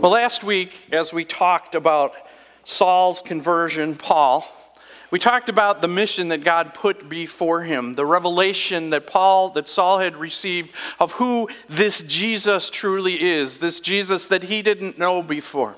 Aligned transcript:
Well, 0.00 0.12
last 0.12 0.44
week, 0.44 0.86
as 0.92 1.12
we 1.12 1.24
talked 1.24 1.74
about 1.74 2.14
Saul's 2.62 3.20
conversion, 3.20 3.96
Paul, 3.96 4.46
we 5.10 5.18
talked 5.18 5.48
about 5.48 5.82
the 5.82 5.88
mission 5.88 6.28
that 6.28 6.44
God 6.44 6.72
put 6.72 7.08
before 7.08 7.62
him, 7.62 7.94
the 7.94 8.06
revelation 8.06 8.90
that 8.90 9.08
Paul, 9.08 9.48
that 9.50 9.68
Saul 9.68 9.98
had 9.98 10.16
received 10.16 10.70
of 11.00 11.10
who 11.12 11.48
this 11.68 12.00
Jesus 12.02 12.70
truly 12.70 13.20
is, 13.20 13.58
this 13.58 13.80
Jesus 13.80 14.26
that 14.26 14.44
he 14.44 14.62
didn't 14.62 15.00
know 15.00 15.20
before 15.20 15.74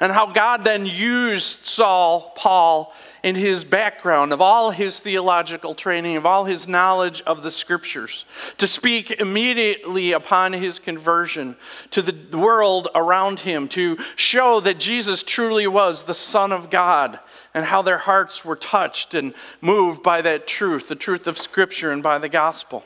and 0.00 0.12
how 0.12 0.26
God 0.26 0.64
then 0.64 0.86
used 0.86 1.66
Saul, 1.66 2.32
Paul, 2.36 2.92
in 3.22 3.34
his 3.34 3.64
background, 3.64 4.32
of 4.32 4.40
all 4.40 4.70
his 4.70 5.00
theological 5.00 5.74
training, 5.74 6.16
of 6.16 6.24
all 6.24 6.44
his 6.44 6.68
knowledge 6.68 7.20
of 7.22 7.42
the 7.42 7.50
scriptures, 7.50 8.24
to 8.58 8.66
speak 8.66 9.10
immediately 9.10 10.12
upon 10.12 10.52
his 10.52 10.78
conversion 10.78 11.56
to 11.90 12.00
the 12.00 12.38
world 12.38 12.88
around 12.94 13.40
him, 13.40 13.68
to 13.68 13.98
show 14.14 14.60
that 14.60 14.78
Jesus 14.78 15.22
truly 15.22 15.66
was 15.66 16.04
the 16.04 16.14
Son 16.14 16.52
of 16.52 16.70
God, 16.70 17.18
and 17.54 17.64
how 17.64 17.82
their 17.82 17.98
hearts 17.98 18.44
were 18.44 18.56
touched 18.56 19.14
and 19.14 19.34
moved 19.60 20.02
by 20.02 20.22
that 20.22 20.46
truth, 20.46 20.88
the 20.88 20.94
truth 20.94 21.26
of 21.26 21.36
Scripture, 21.36 21.90
and 21.90 22.02
by 22.02 22.18
the 22.18 22.28
gospel. 22.28 22.84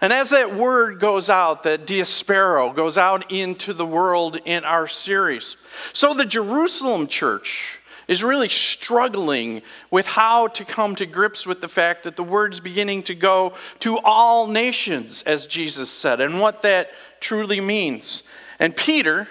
And 0.00 0.12
as 0.12 0.30
that 0.30 0.54
word 0.54 0.98
goes 0.98 1.28
out, 1.28 1.64
that 1.64 1.86
diaspeiro 1.86 2.74
goes 2.74 2.96
out 2.96 3.30
into 3.30 3.74
the 3.74 3.84
world 3.84 4.38
in 4.44 4.64
our 4.64 4.88
series, 4.88 5.56
so 5.92 6.14
the 6.14 6.24
Jerusalem 6.24 7.06
church 7.06 7.80
is 8.08 8.24
really 8.24 8.48
struggling 8.48 9.62
with 9.90 10.06
how 10.06 10.48
to 10.48 10.64
come 10.64 10.96
to 10.96 11.06
grips 11.06 11.46
with 11.46 11.60
the 11.60 11.68
fact 11.68 12.02
that 12.02 12.16
the 12.16 12.24
word's 12.24 12.58
beginning 12.58 13.04
to 13.04 13.14
go 13.14 13.52
to 13.78 13.98
all 13.98 14.48
nations, 14.48 15.22
as 15.22 15.46
Jesus 15.46 15.88
said, 15.88 16.20
and 16.20 16.40
what 16.40 16.62
that 16.62 16.90
truly 17.20 17.60
means. 17.60 18.24
And 18.58 18.74
Peter, 18.74 19.28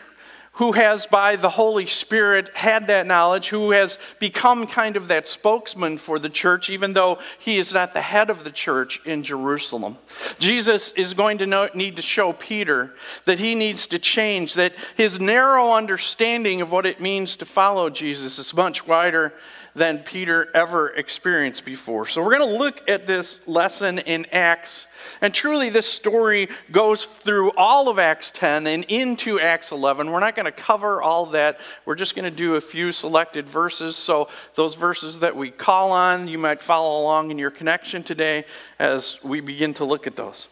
who 0.59 0.73
has, 0.73 1.07
by 1.07 1.37
the 1.37 1.49
Holy 1.49 1.85
Spirit, 1.85 2.53
had 2.53 2.87
that 2.87 3.07
knowledge, 3.07 3.47
who 3.47 3.71
has 3.71 3.97
become 4.19 4.67
kind 4.67 4.97
of 4.97 5.07
that 5.07 5.25
spokesman 5.25 5.97
for 5.97 6.19
the 6.19 6.27
church, 6.27 6.69
even 6.69 6.91
though 6.91 7.17
he 7.39 7.57
is 7.57 7.73
not 7.73 7.93
the 7.93 8.01
head 8.01 8.29
of 8.29 8.43
the 8.43 8.51
church 8.51 8.99
in 9.05 9.23
Jerusalem. 9.23 9.97
Jesus 10.37 10.91
is 10.91 11.13
going 11.13 11.37
to 11.37 11.45
know, 11.45 11.69
need 11.73 11.95
to 11.95 12.01
show 12.01 12.33
Peter 12.33 12.93
that 13.23 13.39
he 13.39 13.55
needs 13.55 13.87
to 13.87 13.99
change, 13.99 14.55
that 14.55 14.73
his 14.97 15.17
narrow 15.17 15.71
understanding 15.75 16.61
of 16.61 16.73
what 16.73 16.85
it 16.85 16.99
means 16.99 17.37
to 17.37 17.45
follow 17.45 17.89
Jesus 17.89 18.37
is 18.37 18.53
much 18.53 18.85
wider 18.85 19.33
than 19.75 19.99
Peter 19.99 20.47
ever 20.53 20.89
experienced 20.89 21.65
before. 21.65 22.07
So 22.07 22.23
we're 22.23 22.37
going 22.37 22.49
to 22.49 22.57
look 22.57 22.89
at 22.89 23.07
this 23.07 23.41
lesson 23.47 23.99
in 23.99 24.25
Acts. 24.31 24.87
And 25.21 25.33
truly, 25.33 25.69
this 25.69 25.85
story 25.85 26.49
goes 26.71 27.05
through 27.05 27.51
all 27.51 27.89
of 27.89 27.99
Acts 27.99 28.31
10 28.31 28.67
and 28.67 28.83
into 28.85 29.39
Acts 29.39 29.71
11. 29.71 30.11
We're 30.11 30.19
not 30.19 30.35
going 30.35 30.45
to 30.45 30.51
cover 30.51 31.01
all 31.01 31.27
that. 31.27 31.59
We're 31.85 31.95
just 31.95 32.15
going 32.15 32.25
to 32.25 32.35
do 32.35 32.55
a 32.55 32.61
few 32.61 32.91
selected 32.91 33.47
verses. 33.47 33.95
So, 33.95 34.29
those 34.55 34.75
verses 34.75 35.19
that 35.19 35.35
we 35.35 35.51
call 35.51 35.91
on, 35.91 36.27
you 36.27 36.37
might 36.37 36.61
follow 36.61 37.01
along 37.01 37.31
in 37.31 37.37
your 37.37 37.51
connection 37.51 38.03
today 38.03 38.45
as 38.79 39.19
we 39.23 39.39
begin 39.39 39.73
to 39.75 39.85
look 39.85 40.07
at 40.07 40.15
those. 40.15 40.47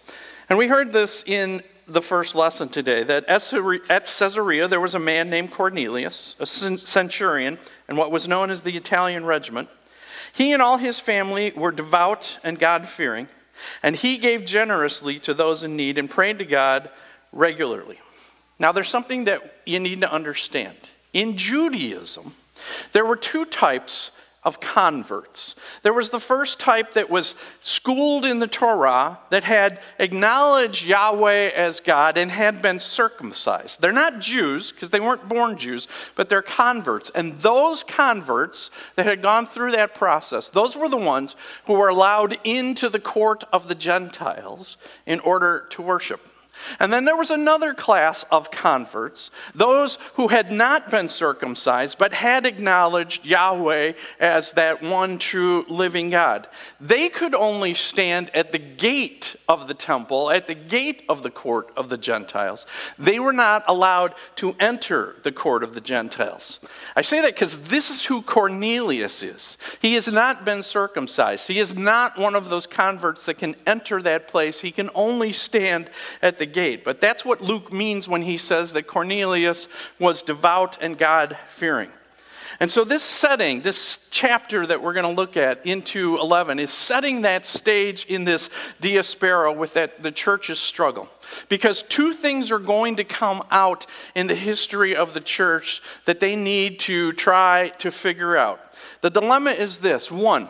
And 0.49 0.57
we 0.57 0.67
heard 0.67 0.91
this 0.91 1.23
in 1.25 1.61
the 1.87 2.01
first 2.01 2.35
lesson 2.35 2.67
today 2.69 3.03
that 3.03 3.25
at 3.25 4.05
Caesarea 4.05 4.67
there 4.67 4.81
was 4.81 4.95
a 4.95 4.99
man 4.99 5.29
named 5.29 5.51
Cornelius, 5.51 6.35
a 6.39 6.45
centurion, 6.45 7.57
and 7.87 7.97
what 7.97 8.11
was 8.11 8.27
known 8.27 8.51
as 8.51 8.61
the 8.61 8.75
Italian 8.75 9.25
regiment. 9.25 9.69
He 10.33 10.51
and 10.51 10.61
all 10.61 10.77
his 10.77 10.99
family 10.99 11.53
were 11.55 11.71
devout 11.71 12.39
and 12.43 12.59
God 12.59 12.87
fearing, 12.87 13.27
and 13.81 13.95
he 13.95 14.17
gave 14.17 14.45
generously 14.45 15.19
to 15.19 15.33
those 15.33 15.63
in 15.63 15.75
need 15.75 15.97
and 15.97 16.09
prayed 16.09 16.39
to 16.39 16.45
God 16.45 16.89
regularly. 17.31 17.99
Now, 18.59 18.71
there's 18.71 18.89
something 18.89 19.25
that 19.25 19.61
you 19.65 19.79
need 19.79 20.01
to 20.01 20.11
understand. 20.11 20.75
In 21.13 21.37
Judaism, 21.37 22.33
there 22.91 23.05
were 23.05 23.15
two 23.15 23.45
types 23.45 24.11
of 24.43 24.59
converts. 24.61 25.55
There 25.81 25.93
was 25.93 26.09
the 26.09 26.19
first 26.19 26.59
type 26.59 26.93
that 26.93 27.09
was 27.09 27.35
schooled 27.61 28.23
in 28.23 28.39
the 28.39 28.47
Torah 28.47 29.19
that 29.29 29.43
had 29.43 29.79
acknowledged 29.99 30.85
Yahweh 30.85 31.51
as 31.55 31.79
God 31.79 32.17
and 32.17 32.31
had 32.31 32.61
been 32.61 32.79
circumcised. 32.79 33.81
They're 33.81 33.91
not 33.91 34.19
Jews 34.19 34.71
because 34.71 34.89
they 34.89 34.99
weren't 34.99 35.27
born 35.27 35.57
Jews, 35.57 35.87
but 36.15 36.29
they're 36.29 36.41
converts. 36.41 37.11
And 37.13 37.33
those 37.39 37.83
converts 37.83 38.71
that 38.95 39.05
had 39.05 39.21
gone 39.21 39.47
through 39.47 39.71
that 39.71 39.95
process, 39.95 40.49
those 40.49 40.77
were 40.77 40.89
the 40.89 40.97
ones 40.97 41.35
who 41.65 41.73
were 41.73 41.89
allowed 41.89 42.39
into 42.43 42.89
the 42.89 42.99
court 42.99 43.43
of 43.51 43.67
the 43.67 43.75
Gentiles 43.75 44.77
in 45.05 45.19
order 45.19 45.67
to 45.71 45.81
worship. 45.81 46.27
And 46.79 46.91
then 46.91 47.05
there 47.05 47.15
was 47.15 47.31
another 47.31 47.73
class 47.73 48.25
of 48.31 48.51
converts, 48.51 49.29
those 49.53 49.97
who 50.15 50.27
had 50.27 50.51
not 50.51 50.89
been 50.91 51.09
circumcised 51.09 51.97
but 51.97 52.13
had 52.13 52.45
acknowledged 52.45 53.25
Yahweh 53.25 53.93
as 54.19 54.53
that 54.53 54.81
one 54.81 55.19
true 55.19 55.65
living 55.67 56.09
God. 56.09 56.47
They 56.79 57.09
could 57.09 57.35
only 57.35 57.73
stand 57.73 58.29
at 58.33 58.51
the 58.51 58.59
gate 58.59 59.35
of 59.47 59.67
the 59.67 59.73
temple, 59.73 60.31
at 60.31 60.47
the 60.47 60.55
gate 60.55 61.03
of 61.07 61.23
the 61.23 61.29
court 61.29 61.69
of 61.77 61.89
the 61.89 61.97
Gentiles. 61.97 62.65
They 62.97 63.19
were 63.19 63.33
not 63.33 63.63
allowed 63.67 64.15
to 64.37 64.55
enter 64.59 65.15
the 65.23 65.31
court 65.31 65.63
of 65.63 65.73
the 65.73 65.81
Gentiles. 65.81 66.59
I 66.95 67.01
say 67.01 67.21
that 67.21 67.35
because 67.35 67.57
this 67.67 67.89
is 67.89 68.05
who 68.05 68.21
Cornelius 68.21 69.23
is. 69.23 69.57
He 69.81 69.93
has 69.93 70.07
not 70.07 70.45
been 70.45 70.63
circumcised, 70.63 71.47
he 71.47 71.59
is 71.59 71.75
not 71.75 72.17
one 72.17 72.35
of 72.35 72.49
those 72.49 72.65
converts 72.65 73.25
that 73.25 73.37
can 73.37 73.55
enter 73.65 74.01
that 74.01 74.27
place. 74.27 74.61
He 74.61 74.71
can 74.71 74.89
only 74.95 75.31
stand 75.33 75.89
at 76.21 76.39
the 76.39 76.45
gate. 76.47 76.83
But 76.83 77.01
that's 77.01 77.23
what 77.23 77.41
Luke 77.41 77.71
means 77.71 78.07
when 78.07 78.21
he 78.21 78.37
says 78.37 78.73
that 78.73 78.87
Cornelius 78.87 79.67
was 79.99 80.23
devout 80.23 80.77
and 80.81 80.97
God 80.97 81.37
fearing. 81.49 81.91
And 82.59 82.71
so, 82.71 82.83
this 82.83 83.03
setting, 83.03 83.61
this 83.61 83.99
chapter 84.09 84.65
that 84.65 84.81
we're 84.81 84.93
going 84.93 85.05
to 85.05 85.21
look 85.21 85.37
at 85.37 85.63
into 85.65 86.17
11, 86.17 86.57
is 86.57 86.71
setting 86.71 87.21
that 87.21 87.45
stage 87.45 88.05
in 88.05 88.23
this 88.23 88.49
diaspora 88.81 89.53
with 89.53 89.73
that, 89.75 90.01
the 90.01 90.11
church's 90.11 90.59
struggle. 90.59 91.07
Because 91.49 91.83
two 91.83 92.13
things 92.13 92.51
are 92.51 92.59
going 92.59 92.95
to 92.95 93.03
come 93.03 93.43
out 93.51 93.85
in 94.15 94.25
the 94.25 94.35
history 94.35 94.95
of 94.95 95.13
the 95.13 95.21
church 95.21 95.81
that 96.05 96.19
they 96.19 96.35
need 96.35 96.79
to 96.81 97.11
try 97.13 97.69
to 97.79 97.91
figure 97.91 98.35
out. 98.35 98.59
The 99.01 99.11
dilemma 99.11 99.51
is 99.51 99.79
this 99.79 100.11
one, 100.11 100.49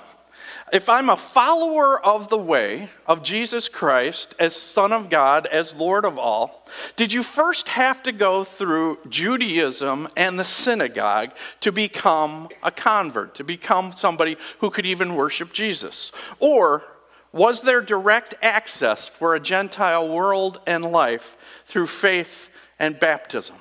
if 0.73 0.89
I'm 0.89 1.09
a 1.09 1.15
follower 1.15 2.03
of 2.05 2.27
the 2.27 2.37
way 2.37 2.89
of 3.05 3.23
Jesus 3.23 3.69
Christ 3.69 4.35
as 4.37 4.55
Son 4.55 4.91
of 4.91 5.09
God, 5.09 5.47
as 5.47 5.75
Lord 5.75 6.03
of 6.03 6.17
all, 6.17 6.65
did 6.95 7.13
you 7.13 7.23
first 7.23 7.69
have 7.69 8.03
to 8.03 8.11
go 8.11 8.43
through 8.43 8.99
Judaism 9.07 10.09
and 10.17 10.37
the 10.37 10.43
synagogue 10.43 11.31
to 11.61 11.71
become 11.71 12.49
a 12.61 12.71
convert, 12.71 13.35
to 13.35 13.43
become 13.43 13.93
somebody 13.93 14.37
who 14.59 14.69
could 14.69 14.85
even 14.85 15.15
worship 15.15 15.53
Jesus? 15.53 16.11
Or 16.39 16.83
was 17.31 17.61
there 17.61 17.81
direct 17.81 18.35
access 18.41 19.07
for 19.07 19.35
a 19.35 19.39
Gentile 19.39 20.07
world 20.07 20.59
and 20.67 20.83
life 20.83 21.37
through 21.65 21.87
faith 21.87 22.49
and 22.79 22.99
baptism? 22.99 23.55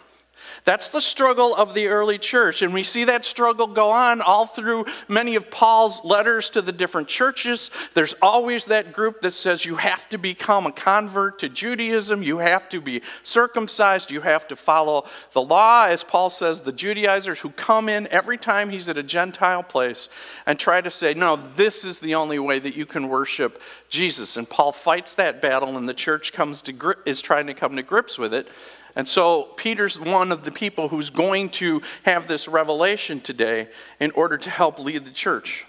That's 0.66 0.88
the 0.88 1.00
struggle 1.00 1.54
of 1.54 1.75
the 1.75 1.87
early 1.87 2.19
church. 2.19 2.60
And 2.60 2.75
we 2.75 2.82
see 2.82 3.04
that 3.04 3.25
struggle 3.25 3.69
go 3.69 3.91
on 3.91 4.21
all 4.21 4.47
through 4.47 4.87
many 5.06 5.37
of 5.37 5.49
Paul's 5.49 6.04
letters 6.04 6.50
to 6.50 6.60
the 6.60 6.72
different 6.72 7.06
churches. 7.06 7.71
There's 7.94 8.16
always 8.21 8.65
that 8.65 8.93
group 8.93 9.21
that 9.21 9.31
says 9.31 9.65
you 9.65 9.76
have 9.76 10.09
to 10.09 10.19
become 10.19 10.66
a 10.66 10.72
convert 10.72 11.38
to 11.38 11.49
Judaism, 11.49 12.25
you 12.25 12.38
have 12.38 12.69
to 12.71 12.81
be 12.81 13.03
circumcised, 13.22 14.10
you 14.10 14.21
have 14.22 14.49
to 14.49 14.56
follow 14.56 15.06
the 15.34 15.41
law. 15.41 15.87
As 15.87 16.03
Paul 16.03 16.31
says, 16.31 16.62
the 16.62 16.72
Judaizers 16.72 17.38
who 17.38 17.50
come 17.50 17.88
in 17.88 18.09
every 18.09 18.37
time 18.37 18.69
he's 18.69 18.88
at 18.88 18.99
a 18.99 19.05
Gentile 19.05 19.62
place 19.62 20.09
and 20.47 20.59
try 20.59 20.81
to 20.81 20.91
say, 20.91 21.15
no, 21.15 21.37
this 21.37 21.84
is 21.84 22.00
the 22.00 22.16
only 22.16 22.41
way 22.41 22.59
that 22.59 22.75
you 22.75 22.87
can 22.87 23.09
worship 23.09 23.62
Jesus. 23.88 24.37
And 24.37 24.50
Paul 24.50 24.72
fights 24.72 25.15
that 25.15 25.41
battle, 25.41 25.76
and 25.76 25.88
the 25.88 25.94
church 25.94 26.32
comes 26.32 26.60
to 26.62 26.94
is 27.06 27.22
trying 27.22 27.47
to 27.47 27.55
come 27.55 27.76
to 27.76 27.84
grips 27.84 28.19
with 28.19 28.34
it. 28.34 28.49
And 28.96 29.06
so 29.06 29.42
Peter's 29.56 30.00
one 30.00 30.32
of 30.32 30.44
the 30.44 30.50
people 30.50 30.88
who's 30.88 31.10
going 31.10 31.50
to 31.50 31.82
have 32.04 32.26
this 32.26 32.48
revelation 32.48 33.20
today 33.20 33.69
in 34.00 34.10
order 34.12 34.38
to 34.38 34.50
help 34.50 34.78
lead 34.78 35.04
the 35.04 35.10
church. 35.10 35.66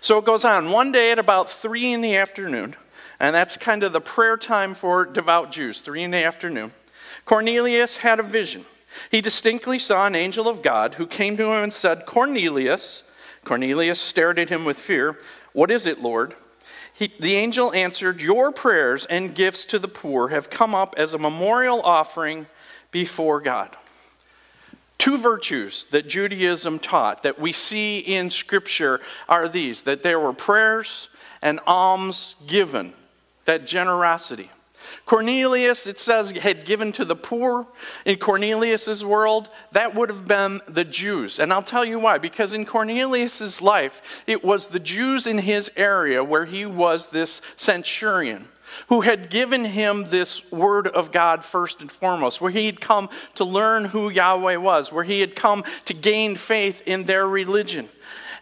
So 0.00 0.18
it 0.18 0.24
goes 0.24 0.44
on. 0.44 0.70
One 0.70 0.90
day 0.90 1.12
at 1.12 1.18
about 1.18 1.50
three 1.50 1.92
in 1.92 2.00
the 2.00 2.16
afternoon, 2.16 2.74
and 3.20 3.34
that's 3.34 3.58
kind 3.58 3.84
of 3.84 3.92
the 3.92 4.00
prayer 4.00 4.38
time 4.38 4.74
for 4.74 5.04
devout 5.04 5.52
Jews, 5.52 5.82
three 5.82 6.02
in 6.02 6.12
the 6.12 6.24
afternoon, 6.24 6.72
Cornelius 7.26 7.98
had 7.98 8.18
a 8.18 8.22
vision. 8.22 8.64
He 9.10 9.20
distinctly 9.20 9.78
saw 9.78 10.06
an 10.06 10.14
angel 10.14 10.48
of 10.48 10.62
God 10.62 10.94
who 10.94 11.06
came 11.06 11.36
to 11.36 11.44
him 11.44 11.64
and 11.64 11.72
said, 11.72 12.06
Cornelius. 12.06 13.02
Cornelius 13.44 14.00
stared 14.00 14.38
at 14.38 14.48
him 14.48 14.64
with 14.64 14.78
fear. 14.78 15.18
What 15.52 15.70
is 15.70 15.86
it, 15.86 16.00
Lord? 16.00 16.34
He, 16.94 17.12
the 17.18 17.34
angel 17.34 17.72
answered, 17.72 18.20
Your 18.20 18.52
prayers 18.52 19.06
and 19.06 19.34
gifts 19.34 19.64
to 19.66 19.78
the 19.78 19.88
poor 19.88 20.28
have 20.28 20.50
come 20.50 20.74
up 20.74 20.94
as 20.96 21.14
a 21.14 21.18
memorial 21.18 21.80
offering 21.82 22.46
before 22.92 23.40
God. 23.40 23.76
Two 24.98 25.18
virtues 25.18 25.86
that 25.90 26.06
Judaism 26.06 26.78
taught 26.78 27.24
that 27.24 27.40
we 27.40 27.50
see 27.50 27.98
in 27.98 28.30
Scripture 28.30 29.00
are 29.28 29.48
these 29.48 29.82
that 29.82 30.04
there 30.04 30.20
were 30.20 30.32
prayers 30.32 31.08
and 31.42 31.58
alms 31.66 32.36
given, 32.46 32.92
that 33.46 33.66
generosity. 33.66 34.48
Cornelius, 35.04 35.86
it 35.86 35.98
says, 35.98 36.30
had 36.30 36.64
given 36.64 36.92
to 36.92 37.04
the 37.04 37.16
poor. 37.16 37.66
In 38.04 38.18
Cornelius's 38.18 39.04
world, 39.04 39.48
that 39.72 39.94
would 39.94 40.08
have 40.08 40.28
been 40.28 40.60
the 40.68 40.84
Jews. 40.84 41.40
And 41.40 41.52
I'll 41.52 41.62
tell 41.62 41.84
you 41.84 41.98
why. 41.98 42.18
Because 42.18 42.54
in 42.54 42.64
Cornelius's 42.64 43.60
life, 43.60 44.22
it 44.26 44.44
was 44.44 44.68
the 44.68 44.78
Jews 44.78 45.26
in 45.26 45.38
his 45.38 45.70
area 45.76 46.22
where 46.22 46.44
he 46.44 46.64
was 46.64 47.08
this 47.08 47.42
centurion 47.56 48.48
who 48.88 49.02
had 49.02 49.30
given 49.30 49.64
him 49.64 50.04
this 50.08 50.50
word 50.50 50.86
of 50.86 51.12
God 51.12 51.44
first 51.44 51.80
and 51.80 51.90
foremost, 51.90 52.40
where 52.40 52.50
he 52.50 52.66
had 52.66 52.80
come 52.80 53.08
to 53.34 53.44
learn 53.44 53.86
who 53.86 54.10
Yahweh 54.10 54.56
was, 54.56 54.92
where 54.92 55.04
he 55.04 55.20
had 55.20 55.36
come 55.36 55.64
to 55.84 55.94
gain 55.94 56.36
faith 56.36 56.82
in 56.86 57.04
their 57.04 57.26
religion. 57.26 57.88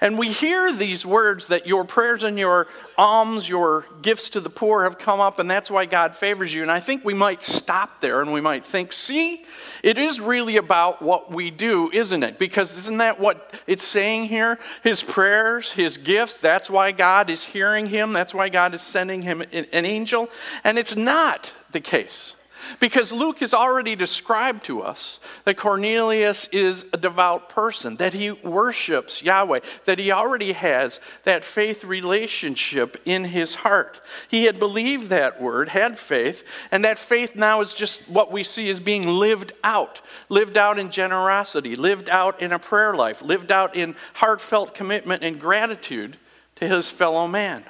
And 0.00 0.18
we 0.18 0.32
hear 0.32 0.72
these 0.72 1.04
words 1.04 1.48
that 1.48 1.66
your 1.66 1.84
prayers 1.84 2.24
and 2.24 2.38
your 2.38 2.68
alms, 2.96 3.48
your 3.48 3.84
gifts 4.00 4.30
to 4.30 4.40
the 4.40 4.48
poor 4.48 4.84
have 4.84 4.98
come 4.98 5.20
up, 5.20 5.38
and 5.38 5.50
that's 5.50 5.70
why 5.70 5.84
God 5.84 6.16
favors 6.16 6.54
you. 6.54 6.62
And 6.62 6.70
I 6.70 6.80
think 6.80 7.04
we 7.04 7.12
might 7.12 7.42
stop 7.42 8.00
there 8.00 8.22
and 8.22 8.32
we 8.32 8.40
might 8.40 8.64
think, 8.64 8.92
see, 8.94 9.44
it 9.82 9.98
is 9.98 10.18
really 10.18 10.56
about 10.56 11.02
what 11.02 11.30
we 11.30 11.50
do, 11.50 11.90
isn't 11.92 12.22
it? 12.22 12.38
Because 12.38 12.76
isn't 12.78 12.98
that 12.98 13.20
what 13.20 13.54
it's 13.66 13.84
saying 13.84 14.24
here? 14.24 14.58
His 14.82 15.02
prayers, 15.02 15.72
his 15.72 15.98
gifts, 15.98 16.40
that's 16.40 16.70
why 16.70 16.92
God 16.92 17.28
is 17.28 17.44
hearing 17.44 17.86
him, 17.86 18.14
that's 18.14 18.32
why 18.32 18.48
God 18.48 18.72
is 18.72 18.80
sending 18.80 19.20
him 19.22 19.42
an 19.42 19.84
angel. 19.84 20.30
And 20.64 20.78
it's 20.78 20.96
not 20.96 21.54
the 21.72 21.80
case. 21.80 22.34
Because 22.78 23.12
Luke 23.12 23.40
has 23.40 23.54
already 23.54 23.96
described 23.96 24.64
to 24.64 24.82
us 24.82 25.20
that 25.44 25.56
Cornelius 25.56 26.48
is 26.48 26.86
a 26.92 26.96
devout 26.96 27.48
person, 27.48 27.96
that 27.96 28.14
he 28.14 28.30
worships 28.30 29.22
Yahweh, 29.22 29.60
that 29.84 29.98
he 29.98 30.12
already 30.12 30.52
has 30.52 31.00
that 31.24 31.44
faith 31.44 31.84
relationship 31.84 32.96
in 33.04 33.24
his 33.24 33.56
heart. 33.56 34.00
He 34.28 34.44
had 34.44 34.58
believed 34.58 35.08
that 35.10 35.40
word, 35.40 35.70
had 35.70 35.98
faith, 35.98 36.44
and 36.70 36.84
that 36.84 36.98
faith 36.98 37.34
now 37.34 37.60
is 37.60 37.74
just 37.74 38.08
what 38.08 38.32
we 38.32 38.44
see 38.44 38.68
as 38.70 38.80
being 38.80 39.06
lived 39.06 39.52
out 39.64 40.00
lived 40.28 40.56
out 40.56 40.78
in 40.78 40.90
generosity, 40.90 41.76
lived 41.76 42.08
out 42.08 42.40
in 42.40 42.52
a 42.52 42.58
prayer 42.58 42.94
life, 42.94 43.22
lived 43.22 43.52
out 43.52 43.76
in 43.76 43.94
heartfelt 44.14 44.74
commitment 44.74 45.22
and 45.22 45.40
gratitude 45.40 46.16
to 46.56 46.66
his 46.66 46.90
fellow 46.90 47.26
man. 47.26 47.64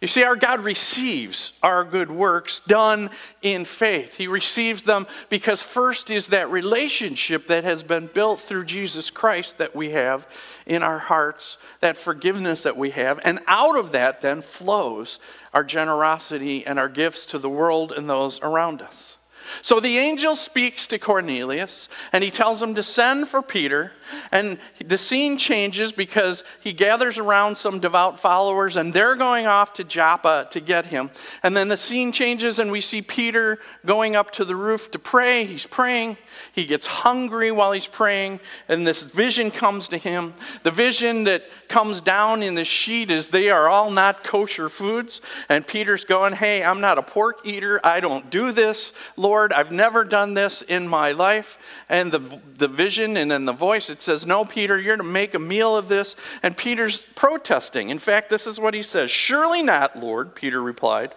You 0.00 0.08
see, 0.08 0.24
our 0.24 0.36
God 0.36 0.60
receives 0.60 1.52
our 1.62 1.82
good 1.82 2.10
works 2.10 2.60
done 2.66 3.08
in 3.40 3.64
faith. 3.64 4.16
He 4.16 4.28
receives 4.28 4.82
them 4.82 5.06
because 5.30 5.62
first 5.62 6.10
is 6.10 6.28
that 6.28 6.50
relationship 6.50 7.46
that 7.46 7.64
has 7.64 7.82
been 7.82 8.06
built 8.08 8.40
through 8.40 8.66
Jesus 8.66 9.08
Christ 9.08 9.56
that 9.56 9.74
we 9.74 9.90
have 9.90 10.26
in 10.66 10.82
our 10.82 10.98
hearts, 10.98 11.56
that 11.80 11.96
forgiveness 11.96 12.62
that 12.64 12.76
we 12.76 12.90
have. 12.90 13.20
And 13.24 13.40
out 13.46 13.76
of 13.76 13.92
that 13.92 14.20
then 14.20 14.42
flows 14.42 15.18
our 15.54 15.64
generosity 15.64 16.66
and 16.66 16.78
our 16.78 16.90
gifts 16.90 17.24
to 17.26 17.38
the 17.38 17.48
world 17.48 17.92
and 17.92 18.08
those 18.08 18.38
around 18.42 18.82
us. 18.82 19.15
So 19.62 19.80
the 19.80 19.98
angel 19.98 20.36
speaks 20.36 20.86
to 20.88 20.98
Cornelius 20.98 21.88
and 22.12 22.22
he 22.22 22.30
tells 22.30 22.62
him 22.62 22.74
to 22.74 22.82
send 22.82 23.28
for 23.28 23.42
Peter. 23.42 23.92
And 24.30 24.58
the 24.84 24.98
scene 24.98 25.38
changes 25.38 25.92
because 25.92 26.44
he 26.60 26.72
gathers 26.72 27.18
around 27.18 27.56
some 27.56 27.80
devout 27.80 28.20
followers 28.20 28.76
and 28.76 28.92
they're 28.92 29.16
going 29.16 29.46
off 29.46 29.74
to 29.74 29.84
Joppa 29.84 30.48
to 30.50 30.60
get 30.60 30.86
him. 30.86 31.10
And 31.42 31.56
then 31.56 31.68
the 31.68 31.76
scene 31.76 32.12
changes 32.12 32.58
and 32.58 32.70
we 32.70 32.80
see 32.80 33.02
Peter 33.02 33.58
going 33.84 34.16
up 34.16 34.30
to 34.32 34.44
the 34.44 34.56
roof 34.56 34.90
to 34.92 34.98
pray. 34.98 35.44
He's 35.44 35.66
praying. 35.66 36.16
He 36.52 36.66
gets 36.66 36.86
hungry 36.86 37.50
while 37.52 37.72
he's 37.72 37.88
praying. 37.88 38.40
And 38.68 38.86
this 38.86 39.02
vision 39.02 39.50
comes 39.50 39.88
to 39.88 39.98
him. 39.98 40.34
The 40.62 40.70
vision 40.70 41.24
that 41.24 41.44
comes 41.68 42.00
down 42.00 42.42
in 42.42 42.54
the 42.54 42.64
sheet 42.64 43.10
is 43.10 43.28
they 43.28 43.50
are 43.50 43.68
all 43.68 43.90
not 43.90 44.24
kosher 44.24 44.68
foods. 44.68 45.20
And 45.48 45.66
Peter's 45.66 46.04
going, 46.04 46.32
Hey, 46.32 46.62
I'm 46.62 46.80
not 46.80 46.98
a 46.98 47.02
pork 47.02 47.40
eater. 47.44 47.80
I 47.84 48.00
don't 48.00 48.30
do 48.30 48.52
this, 48.52 48.92
Lord. 49.16 49.35
I've 49.52 49.72
never 49.72 50.04
done 50.04 50.34
this 50.34 50.62
in 50.62 50.88
my 50.88 51.12
life. 51.12 51.58
And 51.88 52.12
the, 52.12 52.40
the 52.56 52.68
vision 52.68 53.16
and 53.16 53.30
then 53.30 53.44
the 53.44 53.52
voice, 53.52 53.90
it 53.90 54.02
says, 54.02 54.26
No, 54.26 54.44
Peter, 54.44 54.78
you're 54.78 54.96
to 54.96 55.04
make 55.04 55.34
a 55.34 55.38
meal 55.38 55.76
of 55.76 55.88
this. 55.88 56.16
And 56.42 56.56
Peter's 56.56 57.04
protesting. 57.14 57.90
In 57.90 57.98
fact, 57.98 58.30
this 58.30 58.46
is 58.46 58.58
what 58.58 58.74
he 58.74 58.82
says 58.82 59.10
Surely 59.10 59.62
not, 59.62 59.98
Lord, 59.98 60.34
Peter 60.34 60.62
replied. 60.62 61.14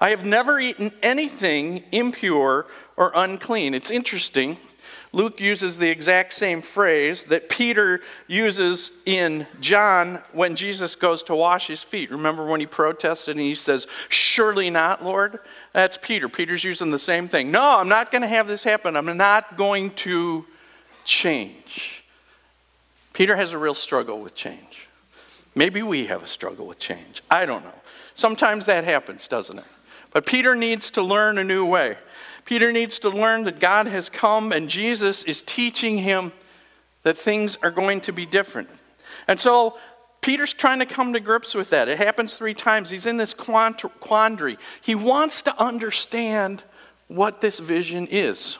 I 0.00 0.10
have 0.10 0.24
never 0.24 0.60
eaten 0.60 0.92
anything 1.02 1.84
impure 1.90 2.66
or 2.96 3.12
unclean. 3.14 3.74
It's 3.74 3.90
interesting 3.90 4.58
Luke 5.12 5.40
uses 5.40 5.78
the 5.78 5.88
exact 5.88 6.34
same 6.34 6.60
phrase 6.60 7.26
that 7.26 7.48
Peter 7.48 8.00
uses 8.26 8.90
in 9.06 9.46
John 9.60 10.22
when 10.32 10.54
Jesus 10.54 10.96
goes 10.96 11.22
to 11.24 11.34
wash 11.34 11.66
his 11.66 11.82
feet. 11.82 12.10
Remember 12.10 12.44
when 12.44 12.60
he 12.60 12.66
protested 12.66 13.36
and 13.36 13.40
he 13.40 13.54
says, 13.54 13.86
Surely 14.08 14.68
not, 14.68 15.02
Lord? 15.02 15.38
That's 15.72 15.96
Peter. 15.96 16.28
Peter's 16.28 16.62
using 16.62 16.90
the 16.90 16.98
same 16.98 17.26
thing. 17.26 17.50
No, 17.50 17.78
I'm 17.78 17.88
not 17.88 18.12
going 18.12 18.22
to 18.22 18.28
have 18.28 18.48
this 18.48 18.64
happen. 18.64 18.96
I'm 18.96 19.16
not 19.16 19.56
going 19.56 19.90
to 19.90 20.44
change. 21.04 22.04
Peter 23.14 23.34
has 23.34 23.52
a 23.52 23.58
real 23.58 23.74
struggle 23.74 24.20
with 24.20 24.34
change. 24.34 24.88
Maybe 25.54 25.82
we 25.82 26.06
have 26.06 26.22
a 26.22 26.26
struggle 26.26 26.66
with 26.66 26.78
change. 26.78 27.22
I 27.30 27.46
don't 27.46 27.64
know. 27.64 27.72
Sometimes 28.14 28.66
that 28.66 28.84
happens, 28.84 29.26
doesn't 29.26 29.58
it? 29.58 29.64
But 30.12 30.26
Peter 30.26 30.54
needs 30.54 30.90
to 30.92 31.02
learn 31.02 31.38
a 31.38 31.44
new 31.44 31.66
way. 31.66 31.96
Peter 32.48 32.72
needs 32.72 33.00
to 33.00 33.10
learn 33.10 33.44
that 33.44 33.60
God 33.60 33.86
has 33.86 34.08
come 34.08 34.52
and 34.52 34.70
Jesus 34.70 35.22
is 35.24 35.42
teaching 35.42 35.98
him 35.98 36.32
that 37.02 37.18
things 37.18 37.58
are 37.62 37.70
going 37.70 38.00
to 38.00 38.10
be 38.10 38.24
different. 38.24 38.70
And 39.26 39.38
so 39.38 39.76
Peter's 40.22 40.54
trying 40.54 40.78
to 40.78 40.86
come 40.86 41.12
to 41.12 41.20
grips 41.20 41.54
with 41.54 41.68
that. 41.68 41.90
It 41.90 41.98
happens 41.98 42.38
three 42.38 42.54
times. 42.54 42.88
He's 42.88 43.04
in 43.04 43.18
this 43.18 43.34
quandary. 43.34 44.56
He 44.80 44.94
wants 44.94 45.42
to 45.42 45.62
understand 45.62 46.62
what 47.08 47.42
this 47.42 47.58
vision 47.58 48.06
is. 48.10 48.56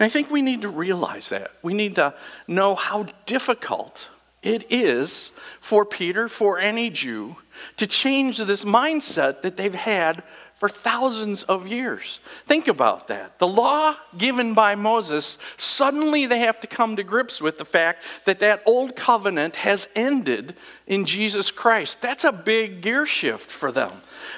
And 0.00 0.06
I 0.06 0.08
think 0.08 0.28
we 0.28 0.42
need 0.42 0.62
to 0.62 0.68
realize 0.68 1.28
that. 1.28 1.52
We 1.62 1.74
need 1.74 1.94
to 1.94 2.14
know 2.48 2.74
how 2.74 3.06
difficult 3.26 4.08
it 4.42 4.66
is 4.68 5.30
for 5.60 5.84
Peter, 5.84 6.28
for 6.28 6.58
any 6.58 6.90
Jew, 6.90 7.36
to 7.76 7.86
change 7.86 8.38
this 8.38 8.64
mindset 8.64 9.42
that 9.42 9.56
they've 9.56 9.72
had 9.72 10.24
for 10.62 10.68
thousands 10.68 11.42
of 11.42 11.66
years. 11.66 12.20
Think 12.46 12.68
about 12.68 13.08
that. 13.08 13.40
The 13.40 13.48
law 13.48 13.96
given 14.16 14.54
by 14.54 14.76
Moses, 14.76 15.36
suddenly 15.56 16.26
they 16.26 16.38
have 16.38 16.60
to 16.60 16.68
come 16.68 16.94
to 16.94 17.02
grips 17.02 17.40
with 17.40 17.58
the 17.58 17.64
fact 17.64 18.04
that 18.26 18.38
that 18.38 18.62
old 18.64 18.94
covenant 18.94 19.56
has 19.56 19.88
ended 19.96 20.54
in 20.86 21.04
Jesus 21.04 21.50
Christ. 21.50 22.00
That's 22.00 22.22
a 22.22 22.30
big 22.30 22.80
gear 22.80 23.06
shift 23.06 23.50
for 23.50 23.72
them. 23.72 23.90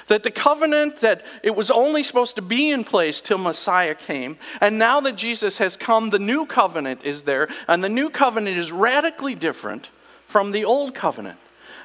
That 0.07 0.23
the 0.23 0.31
covenant 0.31 0.97
that 1.01 1.27
it 1.43 1.55
was 1.55 1.69
only 1.69 2.01
supposed 2.01 2.37
to 2.37 2.41
be 2.41 2.71
in 2.71 2.85
place 2.85 3.21
till 3.21 3.37
Messiah 3.37 3.93
came, 3.93 4.39
and 4.61 4.79
now 4.79 4.99
that 5.01 5.17
Jesus 5.17 5.59
has 5.59 5.77
come, 5.77 6.09
the 6.09 6.17
new 6.17 6.47
covenant 6.47 7.01
is 7.03 7.21
there, 7.21 7.49
and 7.67 7.83
the 7.83 7.87
new 7.87 8.09
covenant 8.09 8.57
is 8.57 8.71
radically 8.71 9.35
different 9.35 9.91
from 10.25 10.53
the 10.53 10.65
old 10.65 10.95
covenant. 10.95 11.37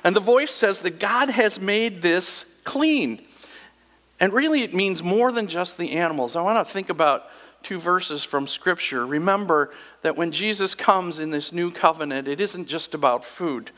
And 0.02 0.16
the 0.16 0.20
voice 0.20 0.50
says 0.50 0.80
that 0.80 0.98
God 0.98 1.28
has 1.28 1.60
made 1.60 2.00
this 2.00 2.46
clean. 2.64 3.26
And 4.20 4.32
really, 4.32 4.62
it 4.62 4.74
means 4.74 5.02
more 5.02 5.32
than 5.32 5.46
just 5.46 5.78
the 5.78 5.92
animals. 5.92 6.36
I 6.36 6.42
want 6.42 6.66
to 6.66 6.72
think 6.72 6.90
about 6.90 7.24
two 7.62 7.78
verses 7.78 8.22
from 8.22 8.46
Scripture. 8.46 9.06
Remember 9.06 9.72
that 10.02 10.16
when 10.16 10.30
Jesus 10.30 10.74
comes 10.74 11.18
in 11.18 11.30
this 11.30 11.52
new 11.52 11.70
covenant, 11.70 12.28
it 12.28 12.40
isn't 12.40 12.66
just 12.66 12.94
about 12.94 13.24
food. 13.24 13.70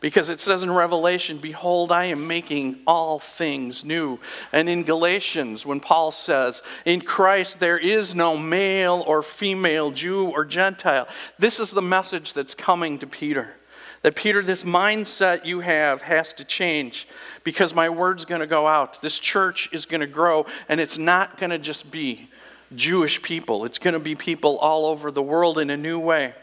Because 0.00 0.28
it 0.28 0.40
says 0.40 0.62
in 0.62 0.70
Revelation, 0.70 1.38
Behold, 1.38 1.90
I 1.90 2.04
am 2.04 2.28
making 2.28 2.78
all 2.86 3.18
things 3.18 3.84
new. 3.84 4.20
And 4.52 4.68
in 4.68 4.84
Galatians, 4.84 5.66
when 5.66 5.80
Paul 5.80 6.12
says, 6.12 6.62
In 6.84 7.00
Christ 7.00 7.58
there 7.58 7.78
is 7.78 8.14
no 8.14 8.36
male 8.36 9.02
or 9.08 9.22
female, 9.22 9.90
Jew 9.90 10.28
or 10.28 10.44
Gentile, 10.44 11.08
this 11.40 11.58
is 11.58 11.72
the 11.72 11.82
message 11.82 12.32
that's 12.32 12.54
coming 12.54 13.00
to 13.00 13.08
Peter. 13.08 13.57
That, 14.02 14.14
Peter, 14.14 14.42
this 14.42 14.64
mindset 14.64 15.44
you 15.44 15.60
have 15.60 16.02
has 16.02 16.32
to 16.34 16.44
change 16.44 17.08
because 17.42 17.74
my 17.74 17.88
word's 17.88 18.24
going 18.24 18.40
to 18.40 18.46
go 18.46 18.66
out. 18.66 19.02
This 19.02 19.18
church 19.18 19.68
is 19.72 19.86
going 19.86 20.00
to 20.00 20.06
grow, 20.06 20.46
and 20.68 20.80
it's 20.80 20.98
not 20.98 21.36
going 21.36 21.50
to 21.50 21.58
just 21.58 21.90
be 21.90 22.28
Jewish 22.74 23.22
people, 23.22 23.64
it's 23.64 23.78
going 23.78 23.94
to 23.94 24.00
be 24.00 24.14
people 24.14 24.58
all 24.58 24.86
over 24.86 25.10
the 25.10 25.22
world 25.22 25.58
in 25.58 25.70
a 25.70 25.76
new 25.76 25.98
way. 25.98 26.34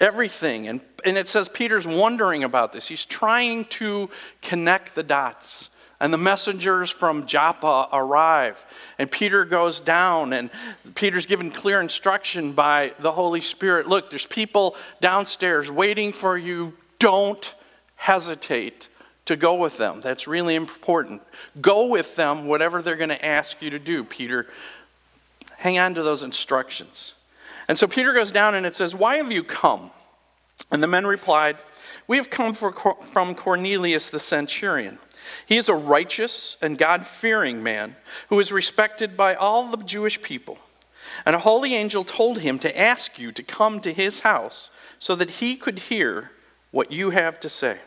Everything. 0.00 0.68
And, 0.68 0.82
and 1.04 1.18
it 1.18 1.28
says 1.28 1.48
Peter's 1.48 1.86
wondering 1.86 2.44
about 2.44 2.72
this. 2.72 2.86
He's 2.86 3.04
trying 3.04 3.64
to 3.66 4.10
connect 4.40 4.94
the 4.94 5.02
dots. 5.02 5.70
And 6.00 6.12
the 6.12 6.18
messengers 6.18 6.90
from 6.90 7.26
Joppa 7.26 7.88
arrive. 7.92 8.64
And 8.98 9.10
Peter 9.10 9.44
goes 9.44 9.80
down, 9.80 10.32
and 10.32 10.50
Peter's 10.94 11.26
given 11.26 11.50
clear 11.50 11.80
instruction 11.80 12.52
by 12.52 12.92
the 12.98 13.12
Holy 13.12 13.40
Spirit 13.40 13.86
look, 13.86 14.10
there's 14.10 14.26
people 14.26 14.76
downstairs 15.00 15.70
waiting 15.70 16.12
for 16.12 16.36
you 16.36 16.74
don't 16.98 17.54
hesitate 17.96 18.88
to 19.26 19.36
go 19.36 19.54
with 19.54 19.78
them. 19.78 20.00
That's 20.00 20.26
really 20.26 20.54
important. 20.54 21.22
Go 21.60 21.86
with 21.86 22.16
them, 22.16 22.46
whatever 22.46 22.82
they're 22.82 22.96
going 22.96 23.08
to 23.08 23.24
ask 23.24 23.62
you 23.62 23.70
to 23.70 23.78
do, 23.78 24.04
Peter. 24.04 24.46
Hang 25.56 25.78
on 25.78 25.94
to 25.94 26.02
those 26.02 26.22
instructions. 26.22 27.14
And 27.68 27.78
so 27.78 27.86
Peter 27.86 28.12
goes 28.12 28.32
down 28.32 28.54
and 28.54 28.66
it 28.66 28.74
says, 28.74 28.94
Why 28.94 29.16
have 29.16 29.32
you 29.32 29.42
come? 29.42 29.90
And 30.70 30.82
the 30.82 30.86
men 30.86 31.06
replied, 31.06 31.56
We 32.06 32.18
have 32.18 32.30
come 32.30 32.52
from 32.52 33.34
Cornelius 33.34 34.10
the 34.10 34.20
centurion. 34.20 34.98
He 35.46 35.56
is 35.56 35.70
a 35.70 35.74
righteous 35.74 36.58
and 36.60 36.76
God 36.76 37.06
fearing 37.06 37.62
man 37.62 37.96
who 38.28 38.38
is 38.40 38.52
respected 38.52 39.16
by 39.16 39.34
all 39.34 39.68
the 39.68 39.82
Jewish 39.82 40.20
people. 40.20 40.58
And 41.24 41.34
a 41.34 41.40
holy 41.40 41.74
angel 41.74 42.04
told 42.04 42.40
him 42.40 42.58
to 42.58 42.78
ask 42.78 43.18
you 43.18 43.32
to 43.32 43.42
come 43.42 43.80
to 43.80 43.92
his 43.92 44.20
house 44.20 44.70
so 44.98 45.14
that 45.14 45.32
he 45.32 45.56
could 45.56 45.78
hear 45.78 46.30
what 46.74 46.90
you 46.90 47.10
have 47.10 47.38
to 47.38 47.48
say. 47.48 47.78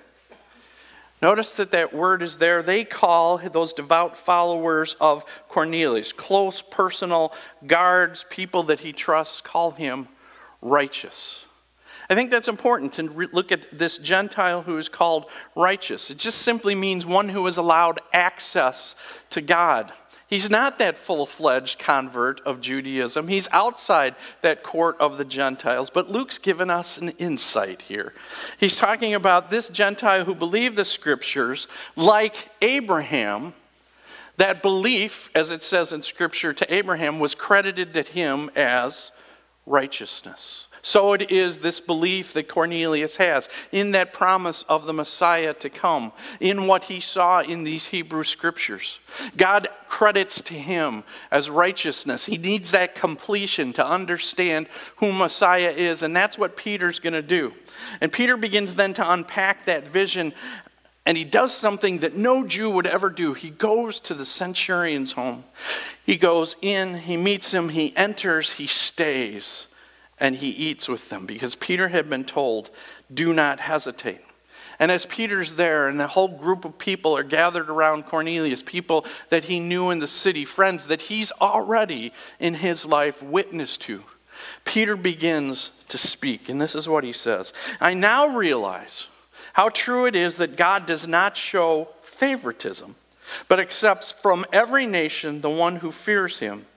Notice 1.21 1.55
that 1.55 1.71
that 1.71 1.93
word 1.93 2.23
is 2.23 2.37
there. 2.37 2.63
They 2.63 2.85
call 2.85 3.37
those 3.37 3.73
devout 3.73 4.17
followers 4.17 4.95
of 5.01 5.25
Cornelius, 5.49 6.13
close 6.13 6.61
personal 6.61 7.33
guards, 7.65 8.25
people 8.29 8.63
that 8.63 8.79
he 8.79 8.93
trusts, 8.93 9.41
call 9.41 9.71
him 9.71 10.07
righteous. 10.61 11.43
I 12.09 12.15
think 12.15 12.31
that's 12.31 12.47
important 12.47 12.93
to 12.93 13.09
re- 13.09 13.27
look 13.33 13.51
at 13.51 13.77
this 13.77 13.97
Gentile 13.97 14.61
who 14.61 14.77
is 14.77 14.87
called 14.87 15.25
righteous. 15.53 16.09
It 16.09 16.17
just 16.17 16.37
simply 16.37 16.73
means 16.73 17.05
one 17.05 17.27
who 17.27 17.45
is 17.47 17.57
allowed 17.57 17.99
access 18.13 18.95
to 19.31 19.41
God. 19.41 19.91
He's 20.27 20.49
not 20.49 20.77
that 20.79 20.97
full 20.97 21.25
fledged 21.25 21.79
convert 21.79 22.41
of 22.41 22.59
Judaism. 22.59 23.29
He's 23.29 23.47
outside 23.53 24.15
that 24.41 24.61
court 24.61 24.97
of 24.99 25.17
the 25.17 25.23
Gentiles. 25.23 25.89
But 25.89 26.09
Luke's 26.09 26.37
given 26.37 26.69
us 26.69 26.97
an 26.97 27.09
insight 27.11 27.83
here. 27.83 28.13
He's 28.59 28.75
talking 28.75 29.13
about 29.13 29.49
this 29.49 29.69
Gentile 29.69 30.25
who 30.25 30.35
believed 30.35 30.75
the 30.75 30.83
scriptures, 30.83 31.67
like 31.95 32.49
Abraham. 32.61 33.53
That 34.35 34.61
belief, 34.61 35.29
as 35.33 35.51
it 35.51 35.63
says 35.63 35.93
in 35.93 36.03
Scripture 36.03 36.53
to 36.53 36.73
Abraham, 36.73 37.19
was 37.19 37.33
credited 37.33 37.95
to 37.95 38.03
him 38.03 38.51
as 38.55 39.11
righteousness. 39.65 40.66
So 40.87 41.11
it 41.11 41.31
is 41.31 41.57
this 41.57 41.81
belief 41.81 42.31
that 42.31 42.47
Cornelius 42.47 43.17
has 43.17 43.49
in 43.73 43.91
that 43.91 44.13
promise 44.13 44.63
of 44.69 44.85
the 44.85 44.93
Messiah 44.93 45.53
to 45.55 45.69
come, 45.69 46.13
in 46.39 46.65
what 46.65 46.85
he 46.85 47.01
saw 47.01 47.41
in 47.41 47.65
these 47.65 47.87
Hebrew 47.87 48.23
scriptures. 48.23 48.99
God 49.35 49.67
credits 49.89 50.39
to 50.43 50.53
him 50.53 51.03
as 51.29 51.49
righteousness. 51.49 52.25
He 52.25 52.37
needs 52.37 52.71
that 52.71 52.95
completion 52.95 53.73
to 53.73 53.85
understand 53.85 54.69
who 54.95 55.11
Messiah 55.11 55.73
is, 55.75 56.03
and 56.03 56.15
that's 56.15 56.37
what 56.37 56.55
Peter's 56.55 57.01
going 57.01 57.11
to 57.11 57.21
do. 57.21 57.53
And 57.99 58.09
Peter 58.09 58.37
begins 58.37 58.75
then 58.75 58.93
to 58.93 59.11
unpack 59.11 59.65
that 59.65 59.89
vision 59.89 60.33
and 61.05 61.17
he 61.17 61.25
does 61.25 61.53
something 61.53 61.99
that 61.99 62.15
no 62.15 62.45
Jew 62.45 62.69
would 62.69 62.87
ever 62.87 63.09
do. 63.09 63.33
He 63.33 63.49
goes 63.49 64.01
to 64.01 64.13
the 64.13 64.25
centurion's 64.25 65.13
home. 65.13 65.45
He 66.05 66.17
goes 66.17 66.57
in, 66.61 66.95
he 66.95 67.15
meets 67.15 67.53
him, 67.53 67.69
he 67.69 67.95
enters, 67.95 68.53
he 68.53 68.67
stays 68.67 69.67
and 70.19 70.35
he 70.35 70.49
eats 70.49 70.87
with 70.87 71.09
them 71.09 71.25
because 71.25 71.55
Peter 71.55 71.89
had 71.89 72.09
been 72.09 72.23
told, 72.23 72.69
do 73.13 73.33
not 73.33 73.59
hesitate. 73.59 74.21
And 74.79 74.91
as 74.91 75.05
Peter's 75.05 75.55
there, 75.55 75.87
and 75.87 75.99
the 75.99 76.07
whole 76.07 76.27
group 76.27 76.63
of 76.63 76.77
people 76.77 77.17
are 77.17 77.23
gathered 77.23 77.69
around 77.69 78.05
Cornelius, 78.05 78.61
people 78.61 79.05
that 79.29 79.45
he 79.45 79.59
knew 79.59 79.89
in 79.89 79.99
the 79.99 80.07
city, 80.07 80.45
friends 80.45 80.87
that 80.87 81.03
he's 81.03 81.31
already 81.41 82.13
in 82.39 82.55
his 82.55 82.85
life 82.85 83.23
witnessed 83.23 83.81
to, 83.81 84.03
Peter 84.65 84.95
begins 84.95 85.71
to 85.89 85.97
speak. 85.97 86.47
And 86.47 86.61
this 86.61 86.75
is 86.75 86.87
what 86.87 87.03
he 87.03 87.13
says 87.13 87.53
I 87.81 87.95
now 87.95 88.27
realize 88.27 89.07
how 89.53 89.69
true 89.69 90.05
it 90.05 90.15
is 90.15 90.37
that 90.37 90.57
God 90.57 90.85
does 90.85 91.07
not 91.07 91.35
show 91.35 91.89
favoritism, 92.03 92.95
but 93.47 93.59
accepts 93.59 94.11
from 94.11 94.45
every 94.53 94.85
nation 94.85 95.41
the 95.41 95.49
one 95.49 95.77
who 95.77 95.91
fears 95.91 96.37
him 96.37 96.67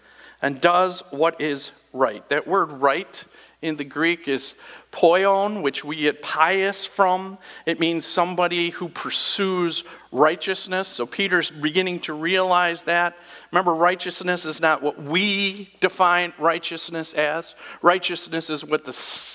and 0.40 0.60
does 0.60 1.02
what 1.10 1.38
is 1.38 1.70
right. 1.92 2.26
That 2.30 2.48
word 2.48 2.72
right 2.72 3.24
in 3.62 3.76
the 3.76 3.84
Greek 3.84 4.26
is 4.28 4.54
poion, 4.92 5.62
which 5.62 5.84
we 5.84 5.96
get 5.96 6.22
pious 6.22 6.84
from. 6.84 7.38
It 7.66 7.78
means 7.80 8.06
somebody 8.06 8.70
who 8.70 8.88
pursues 8.88 9.84
righteousness. 10.12 10.88
So 10.88 11.06
Peter's 11.06 11.50
beginning 11.50 12.00
to 12.00 12.12
realize 12.12 12.82
that. 12.84 13.16
Remember, 13.52 13.72
righteousness 13.72 14.44
is 14.44 14.60
not 14.60 14.82
what 14.82 15.00
we 15.00 15.72
define 15.80 16.32
righteousness 16.38 17.14
as. 17.14 17.54
Righteousness 17.80 18.50
is 18.50 18.64
what 18.64 18.84
the, 18.84 18.92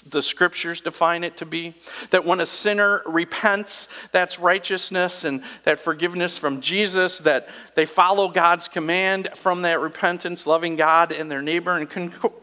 the 0.09 0.21
scriptures 0.21 0.81
define 0.81 1.23
it 1.23 1.37
to 1.37 1.45
be. 1.45 1.75
That 2.09 2.25
when 2.25 2.41
a 2.41 2.45
sinner 2.45 3.03
repents, 3.05 3.87
that's 4.11 4.37
righteousness 4.37 5.23
and 5.23 5.43
that 5.63 5.79
forgiveness 5.79 6.37
from 6.37 6.59
Jesus, 6.59 7.19
that 7.19 7.47
they 7.75 7.85
follow 7.85 8.27
God's 8.27 8.67
command 8.67 9.29
from 9.35 9.61
that 9.61 9.79
repentance, 9.79 10.45
loving 10.45 10.75
God 10.75 11.11
and 11.11 11.31
their 11.31 11.41
neighbor. 11.41 11.77
And 11.77 11.89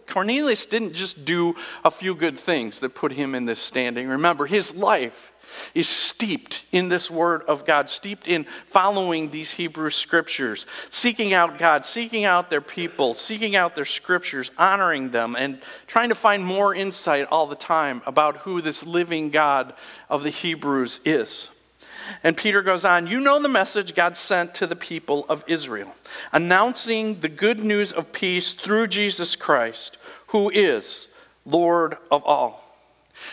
Cornelius 0.08 0.64
didn't 0.64 0.94
just 0.94 1.24
do 1.26 1.54
a 1.84 1.90
few 1.90 2.14
good 2.14 2.38
things 2.38 2.80
that 2.80 2.94
put 2.94 3.12
him 3.12 3.34
in 3.34 3.44
this 3.44 3.58
standing. 3.58 4.08
Remember, 4.08 4.46
his 4.46 4.74
life 4.74 5.31
is 5.74 5.88
steeped 5.88 6.64
in 6.72 6.88
this 6.88 7.10
word 7.10 7.42
of 7.42 7.64
God, 7.64 7.90
steeped 7.90 8.26
in 8.26 8.44
following 8.66 9.30
these 9.30 9.52
Hebrew 9.52 9.90
scriptures, 9.90 10.66
seeking 10.90 11.32
out 11.32 11.58
God, 11.58 11.86
seeking 11.86 12.24
out 12.24 12.50
their 12.50 12.60
people, 12.60 13.14
seeking 13.14 13.56
out 13.56 13.74
their 13.74 13.84
scriptures, 13.84 14.50
honoring 14.58 15.10
them, 15.10 15.36
and 15.36 15.60
trying 15.86 16.08
to 16.08 16.14
find 16.14 16.44
more 16.44 16.74
insight 16.74 17.26
all 17.30 17.46
the 17.46 17.56
time 17.56 18.02
about 18.06 18.38
who 18.38 18.60
this 18.60 18.84
living 18.84 19.30
God 19.30 19.74
of 20.08 20.22
the 20.22 20.30
Hebrews 20.30 21.00
is. 21.04 21.48
And 22.22 22.36
Peter 22.36 22.62
goes 22.62 22.84
on, 22.84 23.06
You 23.06 23.20
know 23.20 23.40
the 23.40 23.48
message 23.48 23.94
God 23.94 24.16
sent 24.16 24.54
to 24.56 24.66
the 24.66 24.76
people 24.76 25.24
of 25.28 25.44
Israel, 25.46 25.94
announcing 26.32 27.20
the 27.20 27.28
good 27.28 27.60
news 27.60 27.92
of 27.92 28.12
peace 28.12 28.54
through 28.54 28.88
Jesus 28.88 29.36
Christ, 29.36 29.98
who 30.28 30.50
is 30.50 31.08
Lord 31.44 31.96
of 32.10 32.24
all. 32.24 32.76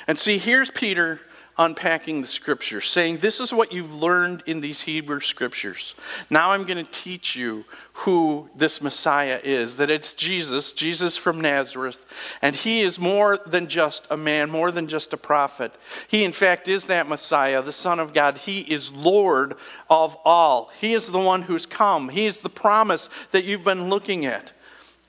And 0.08 0.18
see, 0.18 0.38
here's 0.38 0.70
Peter 0.72 1.22
unpacking 1.60 2.22
the 2.22 2.28
scripture, 2.28 2.80
saying, 2.80 3.18
This 3.18 3.40
is 3.40 3.54
what 3.54 3.72
you've 3.72 3.94
learned 3.94 4.42
in 4.48 4.62
these 4.62 4.82
Hebrew 4.82 5.20
scriptures. 5.20 5.94
Now 6.30 6.52
I'm 6.52 6.64
going 6.64 6.84
to 6.84 6.92
teach 6.92 7.36
you 7.36 7.66
who 7.94 8.50
this 8.56 8.82
Messiah 8.82 9.40
is, 9.44 9.76
that 9.76 9.90
it's 9.90 10.14
Jesus, 10.14 10.72
Jesus 10.72 11.18
from 11.18 11.42
Nazareth, 11.42 12.04
and 12.42 12.56
he 12.56 12.82
is 12.82 12.98
more 12.98 13.38
than 13.46 13.68
just 13.68 14.08
a 14.10 14.16
man, 14.16 14.50
more 14.50 14.72
than 14.72 14.88
just 14.88 15.12
a 15.12 15.18
prophet. 15.18 15.74
He, 16.08 16.24
in 16.24 16.32
fact, 16.32 16.70
is 16.70 16.86
that 16.86 17.10
Messiah, 17.10 17.62
the 17.62 17.74
Son 17.74 18.00
of 18.00 18.14
God. 18.14 18.38
He 18.38 18.62
is 18.62 18.92
Lord 18.92 19.56
of 19.90 20.18
all. 20.24 20.72
He 20.80 20.94
is 20.94 21.08
the 21.08 21.20
one 21.20 21.44
who's 21.44 21.66
come, 21.66 22.10
He 22.10 22.26
is 22.26 22.40
the 22.40 22.50
promise 22.50 23.10
that 23.32 23.44
you've 23.44 23.66
been 23.66 23.90
looking 23.90 24.26
at. 24.26 24.54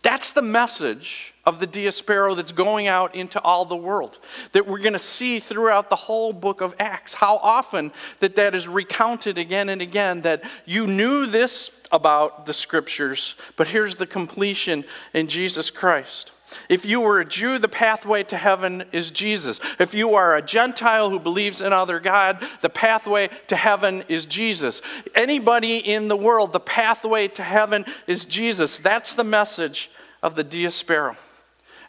That's 0.03 0.33
the 0.33 0.43
message 0.43 1.30
of 1.45 1.61
the 1.61 1.67
diaspora 1.67 2.35
that's 2.35 2.53
going 2.53 2.87
out 2.87 3.15
into 3.15 3.41
all 3.41 3.65
the 3.65 3.77
world 3.77 4.19
that 4.53 4.67
we're 4.67 4.79
going 4.79 4.93
to 4.93 4.99
see 4.99 5.41
throughout 5.41 5.89
the 5.91 5.97
whole 5.97 6.33
book 6.33 6.61
of 6.61 6.75
acts 6.79 7.15
how 7.15 7.37
often 7.39 7.93
that 8.21 8.37
that 8.37 8.55
is 8.55 8.69
recounted 8.69 9.39
again 9.39 9.69
and 9.69 9.81
again 9.81 10.21
that 10.23 10.43
you 10.67 10.87
knew 10.87 11.27
this 11.27 11.71
about 11.93 12.47
the 12.47 12.55
scriptures 12.55 13.35
but 13.57 13.69
here's 13.69 13.97
the 13.97 14.07
completion 14.07 14.85
in 15.15 15.27
jesus 15.27 15.71
christ 15.71 16.33
if 16.69 16.85
you 16.85 17.01
were 17.01 17.21
a 17.21 17.25
Jew, 17.25 17.59
the 17.59 17.69
pathway 17.69 18.23
to 18.25 18.37
heaven 18.37 18.85
is 18.93 19.11
Jesus. 19.11 19.61
If 19.79 19.95
you 19.95 20.15
are 20.15 20.37
a 20.37 20.43
Gentile 20.43 21.11
who 21.11 21.21
believes 21.21 21.61
in 21.61 21.73
other 21.73 22.01
God, 22.01 22.43
the 22.61 22.69
pathway 22.69 23.29
to 23.49 23.57
heaven 23.57 24.03
is 24.09 24.27
Jesus. 24.27 24.83
Anybody 25.15 25.79
in 25.79 26.09
the 26.09 26.17
world, 26.17 26.53
the 26.53 26.61
pathway 26.61 27.29
to 27.29 27.43
heaven 27.43 27.85
is 28.07 28.25
Jesus. 28.25 28.79
That's 28.79 29.15
the 29.15 29.25
message 29.25 29.91
of 30.23 30.35
the 30.35 30.45
diaspora. 30.45 31.17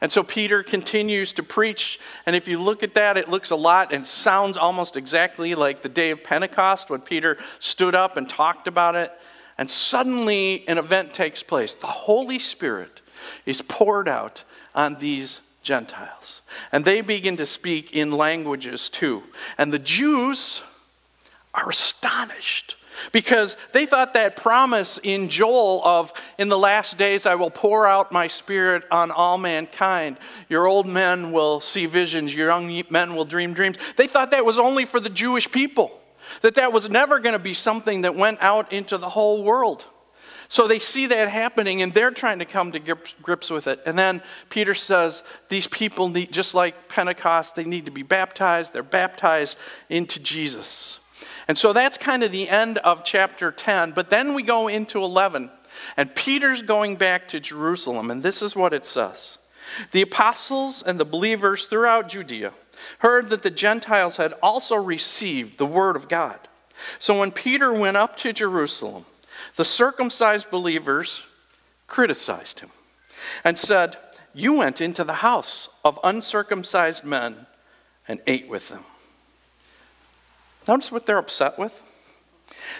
And 0.01 0.11
so 0.11 0.23
Peter 0.23 0.63
continues 0.63 1.31
to 1.33 1.43
preach. 1.43 1.99
And 2.25 2.35
if 2.35 2.47
you 2.47 2.59
look 2.59 2.81
at 2.81 2.95
that, 2.95 3.17
it 3.17 3.29
looks 3.29 3.51
a 3.51 3.55
lot 3.55 3.93
and 3.93 4.05
sounds 4.05 4.57
almost 4.57 4.97
exactly 4.97 5.53
like 5.53 5.83
the 5.83 5.89
day 5.89 6.09
of 6.09 6.23
Pentecost 6.23 6.89
when 6.89 7.01
Peter 7.01 7.37
stood 7.59 7.93
up 7.93 8.17
and 8.17 8.27
talked 8.27 8.67
about 8.67 8.95
it. 8.95 9.11
And 9.59 9.69
suddenly 9.69 10.67
an 10.67 10.79
event 10.79 11.13
takes 11.13 11.43
place. 11.43 11.75
The 11.75 11.85
Holy 11.85 12.39
Spirit 12.39 13.01
is 13.45 13.61
poured 13.61 14.09
out 14.09 14.43
on 14.73 14.95
these 14.95 15.41
Gentiles. 15.61 16.41
And 16.71 16.83
they 16.83 17.01
begin 17.01 17.37
to 17.37 17.45
speak 17.45 17.93
in 17.93 18.11
languages 18.11 18.89
too. 18.89 19.21
And 19.59 19.71
the 19.71 19.77
Jews 19.77 20.63
are 21.53 21.69
astonished 21.69 22.75
because 23.11 23.57
they 23.71 23.85
thought 23.85 24.13
that 24.13 24.35
promise 24.35 24.99
in 25.01 25.29
Joel 25.29 25.81
of, 25.83 26.13
in 26.37 26.49
the 26.49 26.57
last 26.57 26.97
days 26.97 27.25
I 27.25 27.35
will 27.35 27.49
pour 27.49 27.87
out 27.87 28.11
my 28.11 28.27
spirit 28.27 28.83
on 28.91 29.11
all 29.11 29.37
mankind. 29.37 30.17
Your 30.49 30.67
old 30.67 30.87
men 30.87 31.31
will 31.31 31.59
see 31.59 31.85
visions, 31.85 32.33
your 32.33 32.47
young 32.47 32.83
men 32.89 33.15
will 33.15 33.25
dream 33.25 33.53
dreams. 33.53 33.77
They 33.97 34.07
thought 34.07 34.31
that 34.31 34.45
was 34.45 34.59
only 34.59 34.85
for 34.85 34.99
the 34.99 35.09
Jewish 35.09 35.49
people, 35.49 35.99
that 36.41 36.55
that 36.55 36.73
was 36.73 36.89
never 36.89 37.19
going 37.19 37.33
to 37.33 37.39
be 37.39 37.53
something 37.53 38.01
that 38.01 38.15
went 38.15 38.41
out 38.41 38.71
into 38.71 38.97
the 38.97 39.09
whole 39.09 39.43
world. 39.43 39.85
So 40.51 40.67
they 40.67 40.79
see 40.79 41.05
that 41.07 41.29
happening 41.29 41.81
and 41.81 41.93
they're 41.93 42.11
trying 42.11 42.39
to 42.39 42.45
come 42.45 42.73
to 42.73 42.79
grips 43.21 43.49
with 43.49 43.67
it. 43.67 43.81
And 43.85 43.97
then 43.97 44.21
Peter 44.49 44.75
says, 44.75 45.23
These 45.47 45.67
people 45.67 46.09
need, 46.09 46.33
just 46.33 46.53
like 46.53 46.89
Pentecost, 46.89 47.55
they 47.55 47.63
need 47.63 47.85
to 47.85 47.91
be 47.91 48.03
baptized. 48.03 48.73
They're 48.73 48.83
baptized 48.83 49.57
into 49.87 50.19
Jesus. 50.19 50.99
And 51.51 51.57
so 51.57 51.73
that's 51.73 51.97
kind 51.97 52.23
of 52.23 52.31
the 52.31 52.47
end 52.47 52.77
of 52.77 53.03
chapter 53.03 53.51
10. 53.51 53.91
But 53.91 54.09
then 54.09 54.35
we 54.35 54.41
go 54.41 54.69
into 54.69 55.03
11, 55.03 55.51
and 55.97 56.15
Peter's 56.15 56.61
going 56.61 56.95
back 56.95 57.27
to 57.27 57.41
Jerusalem, 57.41 58.09
and 58.09 58.23
this 58.23 58.41
is 58.41 58.55
what 58.55 58.71
it 58.71 58.85
says 58.85 59.37
The 59.91 60.01
apostles 60.01 60.81
and 60.81 60.97
the 60.97 61.03
believers 61.03 61.65
throughout 61.65 62.07
Judea 62.07 62.53
heard 62.99 63.29
that 63.31 63.43
the 63.43 63.49
Gentiles 63.49 64.15
had 64.15 64.33
also 64.41 64.75
received 64.77 65.57
the 65.57 65.65
word 65.65 65.97
of 65.97 66.07
God. 66.07 66.39
So 66.99 67.19
when 67.19 67.33
Peter 67.33 67.73
went 67.73 67.97
up 67.97 68.15
to 68.19 68.31
Jerusalem, 68.31 69.03
the 69.57 69.65
circumcised 69.65 70.49
believers 70.51 71.23
criticized 71.85 72.61
him 72.61 72.69
and 73.43 73.59
said, 73.59 73.97
You 74.33 74.53
went 74.53 74.79
into 74.79 75.03
the 75.03 75.15
house 75.15 75.67
of 75.83 75.99
uncircumcised 76.01 77.03
men 77.03 77.45
and 78.07 78.21
ate 78.25 78.47
with 78.47 78.69
them. 78.69 78.85
Notice 80.67 80.91
what 80.91 81.05
they're 81.05 81.17
upset 81.17 81.57
with. 81.57 81.79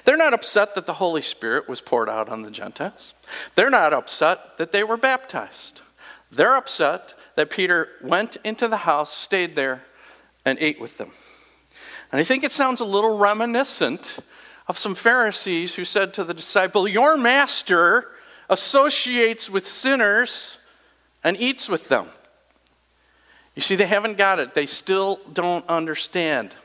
They're 0.03 0.17
not 0.17 0.33
upset 0.33 0.75
that 0.75 0.85
the 0.85 0.93
Holy 0.93 1.21
Spirit 1.21 1.67
was 1.67 1.81
poured 1.81 2.09
out 2.09 2.29
on 2.29 2.43
the 2.43 2.51
Gentiles. 2.51 3.13
They're 3.55 3.69
not 3.69 3.93
upset 3.93 4.57
that 4.57 4.71
they 4.71 4.83
were 4.83 4.97
baptized. 4.97 5.81
They're 6.31 6.55
upset 6.55 7.13
that 7.35 7.50
Peter 7.50 7.89
went 8.01 8.38
into 8.43 8.67
the 8.67 8.77
house, 8.77 9.15
stayed 9.15 9.55
there, 9.55 9.83
and 10.45 10.57
ate 10.59 10.79
with 10.79 10.97
them. 10.97 11.11
And 12.11 12.19
I 12.19 12.23
think 12.23 12.43
it 12.43 12.51
sounds 12.51 12.79
a 12.79 12.85
little 12.85 13.17
reminiscent 13.17 14.19
of 14.67 14.77
some 14.77 14.95
Pharisees 14.95 15.75
who 15.75 15.85
said 15.85 16.13
to 16.15 16.23
the 16.23 16.33
disciple, 16.33 16.88
Your 16.88 17.17
master 17.17 18.09
associates 18.50 19.50
with 19.50 19.65
sinners 19.65 20.57
and 21.23 21.38
eats 21.38 21.69
with 21.69 21.88
them. 21.89 22.07
You 23.55 23.61
see, 23.61 23.75
they 23.75 23.88
haven't 23.88 24.17
got 24.17 24.39
it. 24.39 24.53
They 24.53 24.65
still 24.65 25.19
don't 25.31 25.67
understand. 25.67 26.55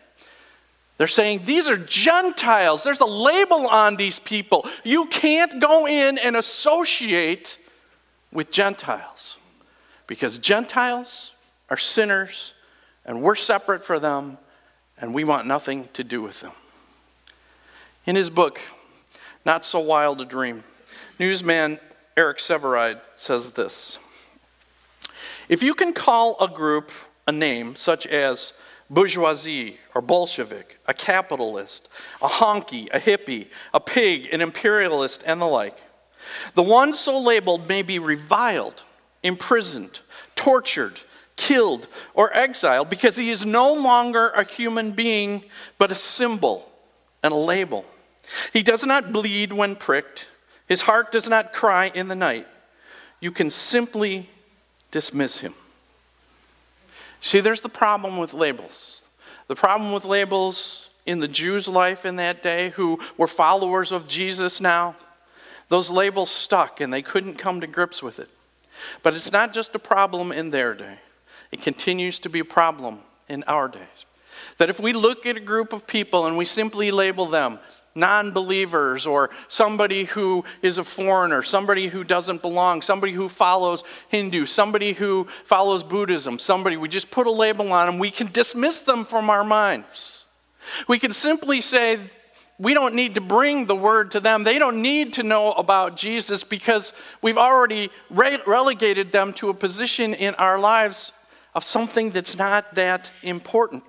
They're 0.98 1.06
saying 1.06 1.42
these 1.44 1.68
are 1.68 1.76
Gentiles. 1.76 2.82
There's 2.82 3.00
a 3.00 3.06
label 3.06 3.66
on 3.66 3.96
these 3.96 4.18
people. 4.18 4.66
You 4.82 5.06
can't 5.06 5.60
go 5.60 5.86
in 5.86 6.18
and 6.18 6.36
associate 6.36 7.58
with 8.32 8.50
Gentiles 8.50 9.36
because 10.06 10.38
Gentiles 10.38 11.32
are 11.68 11.76
sinners 11.76 12.54
and 13.04 13.22
we're 13.22 13.34
separate 13.34 13.84
from 13.84 14.02
them 14.02 14.38
and 14.98 15.12
we 15.12 15.24
want 15.24 15.46
nothing 15.46 15.88
to 15.92 16.02
do 16.02 16.22
with 16.22 16.40
them. 16.40 16.52
In 18.06 18.16
his 18.16 18.30
book, 18.30 18.60
Not 19.44 19.64
So 19.64 19.80
Wild 19.80 20.20
a 20.20 20.24
Dream, 20.24 20.64
newsman 21.18 21.78
Eric 22.16 22.38
Sevareid 22.38 23.00
says 23.16 23.50
this 23.50 23.98
If 25.48 25.62
you 25.62 25.74
can 25.74 25.92
call 25.92 26.36
a 26.40 26.48
group 26.48 26.90
a 27.26 27.32
name 27.32 27.74
such 27.74 28.06
as 28.06 28.52
bourgeoisie 28.90 29.78
or 29.94 30.00
Bolshevik, 30.00 30.78
a 30.86 30.94
capitalist, 30.94 31.88
a 32.22 32.28
honky, 32.28 32.88
a 32.92 33.00
hippie, 33.00 33.48
a 33.74 33.80
pig, 33.80 34.32
an 34.32 34.40
imperialist, 34.40 35.22
and 35.26 35.40
the 35.40 35.46
like. 35.46 35.76
The 36.54 36.62
one 36.62 36.92
so 36.92 37.18
labeled 37.18 37.68
may 37.68 37.82
be 37.82 37.98
reviled, 37.98 38.82
imprisoned, 39.22 40.00
tortured, 40.34 41.00
killed, 41.36 41.86
or 42.14 42.34
exiled 42.36 42.90
because 42.90 43.16
he 43.16 43.30
is 43.30 43.44
no 43.44 43.72
longer 43.72 44.28
a 44.30 44.44
human 44.44 44.92
being, 44.92 45.44
but 45.78 45.92
a 45.92 45.94
symbol 45.94 46.70
and 47.22 47.32
a 47.32 47.36
label. 47.36 47.84
He 48.52 48.62
does 48.62 48.84
not 48.84 49.12
bleed 49.12 49.52
when 49.52 49.76
pricked, 49.76 50.26
his 50.66 50.82
heart 50.82 51.12
does 51.12 51.28
not 51.28 51.52
cry 51.52 51.92
in 51.94 52.08
the 52.08 52.16
night. 52.16 52.46
You 53.20 53.30
can 53.30 53.50
simply 53.50 54.28
dismiss 54.90 55.38
him. 55.38 55.54
See, 57.26 57.40
there's 57.40 57.60
the 57.60 57.68
problem 57.68 58.18
with 58.18 58.34
labels. 58.34 59.02
The 59.48 59.56
problem 59.56 59.90
with 59.90 60.04
labels 60.04 60.90
in 61.06 61.18
the 61.18 61.26
Jews' 61.26 61.66
life 61.66 62.06
in 62.06 62.14
that 62.16 62.40
day, 62.40 62.70
who 62.70 63.00
were 63.16 63.26
followers 63.26 63.90
of 63.90 64.06
Jesus 64.06 64.60
now, 64.60 64.94
those 65.68 65.90
labels 65.90 66.30
stuck 66.30 66.80
and 66.80 66.92
they 66.92 67.02
couldn't 67.02 67.34
come 67.34 67.60
to 67.62 67.66
grips 67.66 68.00
with 68.00 68.20
it. 68.20 68.28
But 69.02 69.14
it's 69.14 69.32
not 69.32 69.52
just 69.52 69.74
a 69.74 69.80
problem 69.80 70.30
in 70.30 70.50
their 70.50 70.72
day, 70.72 71.00
it 71.50 71.62
continues 71.62 72.20
to 72.20 72.28
be 72.28 72.38
a 72.38 72.44
problem 72.44 73.00
in 73.28 73.42
our 73.48 73.66
days. 73.66 74.06
That 74.58 74.70
if 74.70 74.78
we 74.78 74.92
look 74.92 75.26
at 75.26 75.36
a 75.36 75.40
group 75.40 75.72
of 75.72 75.84
people 75.84 76.28
and 76.28 76.36
we 76.36 76.44
simply 76.44 76.92
label 76.92 77.26
them 77.26 77.58
non 77.96 78.30
believers 78.30 79.06
or 79.06 79.30
somebody 79.48 80.04
who 80.04 80.44
is 80.62 80.78
a 80.78 80.84
foreigner, 80.84 81.42
somebody 81.42 81.88
who 81.88 82.04
doesn't 82.04 82.42
belong, 82.42 82.82
somebody 82.82 83.12
who 83.12 83.28
follows 83.28 83.82
Hindu, 84.08 84.46
somebody 84.46 84.92
who 84.92 85.26
follows 85.44 85.82
Buddhism, 85.82 86.38
somebody, 86.38 86.76
we 86.76 86.88
just 86.88 87.10
put 87.10 87.26
a 87.26 87.32
label 87.32 87.72
on 87.72 87.86
them, 87.86 87.98
we 87.98 88.10
can 88.10 88.30
dismiss 88.30 88.82
them 88.82 89.04
from 89.04 89.30
our 89.30 89.42
minds. 89.42 90.26
We 90.86 90.98
can 90.98 91.12
simply 91.12 91.60
say, 91.60 91.98
we 92.58 92.74
don't 92.74 92.94
need 92.94 93.16
to 93.16 93.20
bring 93.20 93.66
the 93.66 93.76
word 93.76 94.12
to 94.12 94.20
them. 94.20 94.44
They 94.44 94.58
don't 94.58 94.80
need 94.80 95.14
to 95.14 95.22
know 95.22 95.52
about 95.52 95.96
Jesus 95.96 96.42
because 96.42 96.92
we've 97.20 97.36
already 97.36 97.90
re- 98.10 98.40
relegated 98.46 99.12
them 99.12 99.32
to 99.34 99.50
a 99.50 99.54
position 99.54 100.14
in 100.14 100.34
our 100.36 100.58
lives 100.58 101.12
of 101.54 101.64
something 101.64 102.10
that's 102.10 102.36
not 102.36 102.74
that 102.74 103.12
important. 103.22 103.82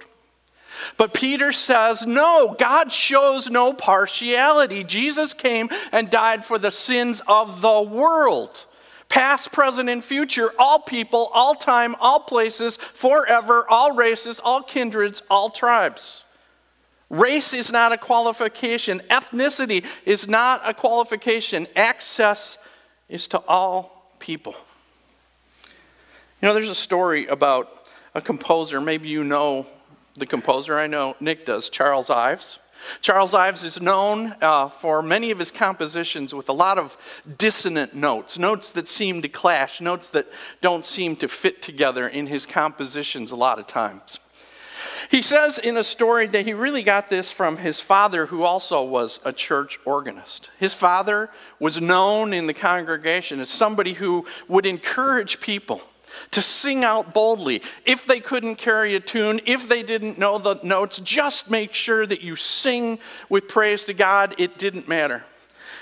But 0.98 1.14
Peter 1.14 1.52
says, 1.52 2.06
no, 2.06 2.56
God 2.58 2.92
shows 2.92 3.50
no 3.50 3.74
partiality. 3.74 4.84
Jesus 4.84 5.34
came 5.34 5.70
and 5.92 6.10
died 6.10 6.46
for 6.46 6.58
the 6.58 6.72
sins 6.72 7.22
of 7.28 7.62
the 7.62 7.82
world. 7.82 8.66
Past, 9.10 9.52
present, 9.52 9.90
and 9.90 10.04
future, 10.04 10.52
all 10.60 10.80
people, 10.80 11.30
all 11.34 11.56
time, 11.56 11.96
all 12.00 12.20
places, 12.20 12.76
forever, 12.78 13.66
all 13.70 13.96
races, 13.96 14.42
all 14.44 14.62
kindreds, 14.62 15.22
all 15.30 15.50
tribes. 15.50 16.24
Race 17.10 17.54
is 17.54 17.72
not 17.72 17.94
a 17.94 17.98
qualification. 17.98 19.02
Ethnicity 19.10 19.86
is 20.06 20.28
not 20.28 20.68
a 20.70 20.74
qualification. 20.74 21.68
Access 21.76 22.58
is 23.08 23.30
to 23.30 23.40
all 23.48 24.12
people. 24.20 24.56
You 26.42 26.48
know, 26.48 26.54
there's 26.54 26.70
a 26.70 26.76
story 26.76 27.28
about 27.28 27.88
a 28.14 28.22
composer. 28.22 28.82
Maybe 28.82 29.08
you 29.08 29.24
know 29.24 29.66
the 30.18 30.26
composer. 30.26 30.78
I 30.78 30.88
know 30.88 31.16
Nick 31.20 31.46
does, 31.46 31.70
Charles 31.70 32.10
Ives. 32.10 32.60
Charles 33.02 33.34
Ives 33.34 33.64
is 33.64 33.82
known 33.82 34.36
uh, 34.42 34.70
for 34.70 35.02
many 35.02 35.32
of 35.32 35.40
his 35.40 35.52
compositions 35.52 36.34
with 36.34 36.50
a 36.50 36.54
lot 36.54 36.78
of 36.78 36.98
dissonant 37.38 37.96
notes, 37.96 38.38
notes 38.38 38.72
that 38.72 38.88
seem 38.88 39.22
to 39.22 39.30
clash, 39.30 39.82
notes 39.82 40.10
that 40.10 40.28
don't 40.62 40.86
seem 40.86 41.16
to 41.18 41.28
fit 41.28 41.62
together 41.62 42.08
in 42.08 42.28
his 42.28 42.46
compositions 42.46 43.32
a 43.32 43.36
lot 43.36 43.60
of 43.60 43.68
times. 43.68 44.20
He 45.10 45.22
says 45.22 45.58
in 45.58 45.78
a 45.78 45.84
story 45.84 46.28
that 46.28 46.46
he 46.46 46.54
really 46.54 46.84
got 46.84 47.10
this 47.10 47.32
from 47.32 47.58
his 47.58 47.80
father, 47.80 48.28
who 48.28 48.44
also 48.44 48.84
was 48.84 49.20
a 49.26 49.34
church 49.34 49.80
organist. 49.86 50.50
His 50.60 50.74
father 50.74 51.30
was 51.60 51.82
known 51.82 52.34
in 52.34 52.48
the 52.48 52.54
congregation 52.54 53.40
as 53.40 53.50
somebody 53.50 53.94
who 53.94 54.26
would 54.48 54.66
encourage 54.66 55.40
people 55.40 55.82
to 56.32 56.42
sing 56.42 56.84
out 56.84 57.14
boldly. 57.14 57.62
If 57.86 58.06
they 58.06 58.20
couldn't 58.20 58.56
carry 58.56 58.96
a 58.96 59.00
tune, 59.00 59.42
if 59.46 59.68
they 59.68 59.84
didn't 59.84 60.18
know 60.18 60.38
the 60.38 60.60
notes, 60.64 61.00
just 61.00 61.50
make 61.50 61.74
sure 61.74 62.06
that 62.06 62.22
you 62.22 62.36
sing 62.36 63.00
with 63.30 63.48
praise 63.48 63.84
to 63.86 63.94
God. 63.94 64.36
It 64.38 64.58
didn't 64.58 64.88
matter. 64.88 65.24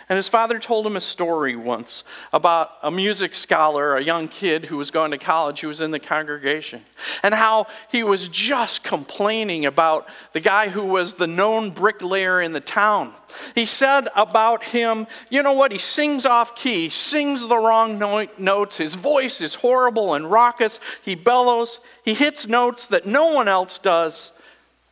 And 0.08 0.18
his 0.18 0.30
father 0.30 0.60
told 0.60 0.86
him 0.86 0.96
a 0.96 1.02
story 1.02 1.56
once 1.56 2.04
about 2.32 2.70
a 2.84 2.92
music 2.92 3.34
scholar, 3.34 3.96
a 3.96 4.04
young 4.04 4.28
kid 4.28 4.66
who 4.66 4.78
was 4.78 4.92
going 4.92 5.10
to 5.12 5.18
college, 5.18 5.62
who 5.62 5.68
was 5.68 5.82
in 5.82 5.90
the 5.90 6.00
congregation, 6.00 6.84
and 7.24 7.34
how 7.34 7.66
he 7.92 8.04
was 8.04 8.30
just 8.30 8.84
complaining 8.84 9.66
about 9.66 10.08
the 10.34 10.40
guy 10.40 10.70
who 10.70 10.86
was 10.86 11.16
the 11.16 11.26
known 11.26 11.72
bricklayer 11.72 12.40
in 12.40 12.54
the 12.54 12.60
town. 12.60 13.16
He 13.56 13.66
said 13.66 14.08
about 14.16 14.64
him, 14.66 15.08
you 15.32 15.42
know 15.42 15.54
what, 15.54 15.72
he 15.72 15.80
sings 15.80 16.24
off 16.24 16.56
key, 16.56 16.90
sings 16.90 17.48
the 17.48 17.58
wrong 17.58 17.98
notes, 18.38 18.78
his 18.78 18.94
voice 18.94 19.42
is 19.42 19.56
horrible 19.56 20.14
and 20.14 20.30
raucous, 20.30 20.80
he 21.04 21.16
bellows, 21.16 21.80
he 22.04 22.14
hits 22.14 22.48
notes 22.48 22.90
that 22.90 23.08
no 23.08 23.34
one 23.34 23.48
else 23.48 23.80
does. 23.80 24.32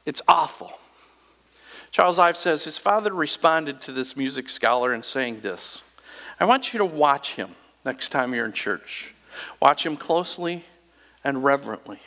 It's 0.08 0.24
awful. 0.28 0.72
Charles 1.94 2.18
Ives 2.18 2.40
says 2.40 2.64
his 2.64 2.80
father 2.80 3.14
responded 3.14 3.80
to 3.82 3.92
this 3.92 4.18
music 4.18 4.50
scholar 4.50 4.94
in 4.94 5.04
saying 5.04 5.42
this 5.42 5.84
I 6.40 6.46
want 6.46 6.74
you 6.74 6.80
to 6.80 6.86
watch 6.86 7.36
him 7.36 7.56
next 7.86 8.10
time 8.10 8.34
you're 8.34 8.46
in 8.46 8.52
church. 8.52 9.14
Watch 9.62 9.86
him 9.86 9.96
closely 9.96 10.66
and 11.24 11.44
reverently. 11.44 12.00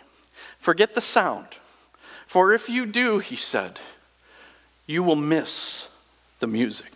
Forget 0.59 0.95
the 0.95 1.01
sound. 1.01 1.47
For 2.27 2.53
if 2.53 2.69
you 2.69 2.85
do, 2.85 3.21
he 3.21 3.37
said, 3.37 3.79
you 4.87 5.05
will 5.05 5.17
miss 5.17 5.87
the 6.41 6.47
music. 6.49 6.93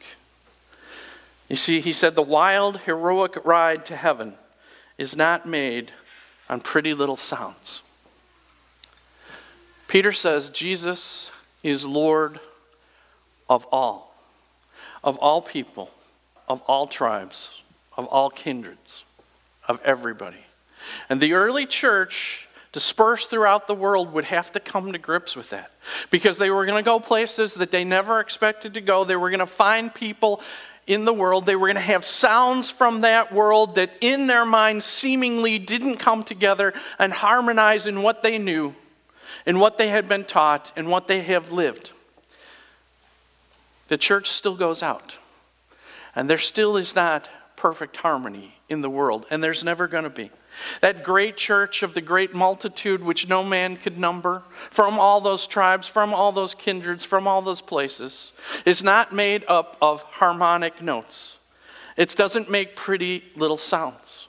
You 1.49 1.57
see, 1.57 1.81
he 1.81 1.93
said, 1.93 2.15
the 2.15 2.23
wild, 2.23 2.79
heroic 2.79 3.45
ride 3.45 3.87
to 3.87 3.97
heaven 3.97 4.35
is 4.99 5.17
not 5.17 5.47
made 5.47 5.93
on 6.49 6.61
pretty 6.61 6.95
little 6.95 7.17
sounds. 7.17 7.83
Peter 9.87 10.13
says, 10.13 10.51
Jesus 10.51 11.31
is 11.63 11.85
Lord 11.87 12.41
of 13.51 13.67
all, 13.73 14.15
of 15.03 15.19
all 15.19 15.43
people, 15.43 15.91
of 16.49 16.63
all 16.63 16.87
tribes, 16.87 17.51
of 17.97 18.07
all 18.07 18.31
kindreds, 18.31 19.05
of 19.69 19.81
everybody. 19.85 20.47
And 21.11 21.21
the 21.21 21.35
early 21.35 21.67
church, 21.67 22.49
dispersed 22.73 23.29
throughout 23.29 23.67
the 23.67 23.75
world, 23.75 24.13
would 24.13 24.27
have 24.27 24.53
to 24.53 24.61
come 24.61 24.93
to 24.93 24.99
grips 24.99 25.35
with 25.35 25.51
that 25.51 25.73
because 26.11 26.39
they 26.39 26.51
were 26.51 26.65
going 26.65 26.79
to 26.83 26.89
go 26.89 27.01
places 27.01 27.55
that 27.55 27.73
they 27.73 27.83
never 27.85 28.21
expected 28.21 28.75
to 28.75 28.81
go. 28.81 29.03
They 29.03 29.17
were 29.17 29.31
going 29.31 29.41
to 29.41 29.47
find 29.47 29.93
people 29.93 30.41
in 30.87 31.05
the 31.05 31.13
world. 31.13 31.45
They 31.45 31.57
were 31.57 31.67
going 31.67 31.75
to 31.75 31.81
have 31.81 32.05
sounds 32.05 32.71
from 32.71 33.01
that 33.01 33.33
world 33.33 33.75
that 33.75 33.91
in 34.01 34.29
their 34.29 34.45
minds 34.45 34.87
seemingly 34.87 35.59
didn't 35.59 35.97
come 35.97 36.23
together 36.23 36.73
and 37.01 37.13
harmonize 37.13 37.89
in 37.89 38.03
what 38.03 38.23
they 38.23 38.39
knew, 38.39 38.77
in 39.45 39.59
what 39.59 39.77
they 39.77 39.89
had 39.89 40.09
been 40.09 40.25
taught, 40.25 40.73
and 40.77 40.89
what 40.89 41.09
they 41.09 41.23
have 41.23 41.51
lived. 41.51 41.91
The 43.91 43.99
church 43.99 44.31
still 44.31 44.55
goes 44.55 44.83
out. 44.83 45.19
And 46.15 46.31
there 46.31 46.39
still 46.39 46.77
is 46.77 46.95
not 46.95 47.29
perfect 47.57 47.97
harmony 47.99 48.55
in 48.69 48.81
the 48.81 48.89
world, 48.89 49.27
and 49.31 49.43
there's 49.43 49.65
never 49.65 49.89
going 49.89 50.05
to 50.05 50.11
be. 50.11 50.31
That 50.81 51.03
great 51.03 51.37
church 51.37 51.83
of 51.83 51.93
the 51.93 52.01
great 52.01 52.33
multitude, 52.33 53.03
which 53.03 53.29
no 53.29 53.43
man 53.43 53.77
could 53.77 53.99
number, 53.99 54.43
from 54.71 54.99
all 54.99 55.21
those 55.21 55.47
tribes, 55.47 55.89
from 55.89 56.15
all 56.15 56.31
those 56.31 56.55
kindreds, 56.55 57.05
from 57.05 57.27
all 57.27 57.43
those 57.43 57.61
places, 57.61 58.33
is 58.65 58.83
not 58.83 59.13
made 59.13 59.45
up 59.49 59.77
of 59.83 60.03
harmonic 60.05 60.81
notes. 60.81 61.39
It 61.97 62.15
doesn't 62.17 62.49
make 62.49 62.77
pretty 62.77 63.25
little 63.35 63.57
sounds. 63.57 64.29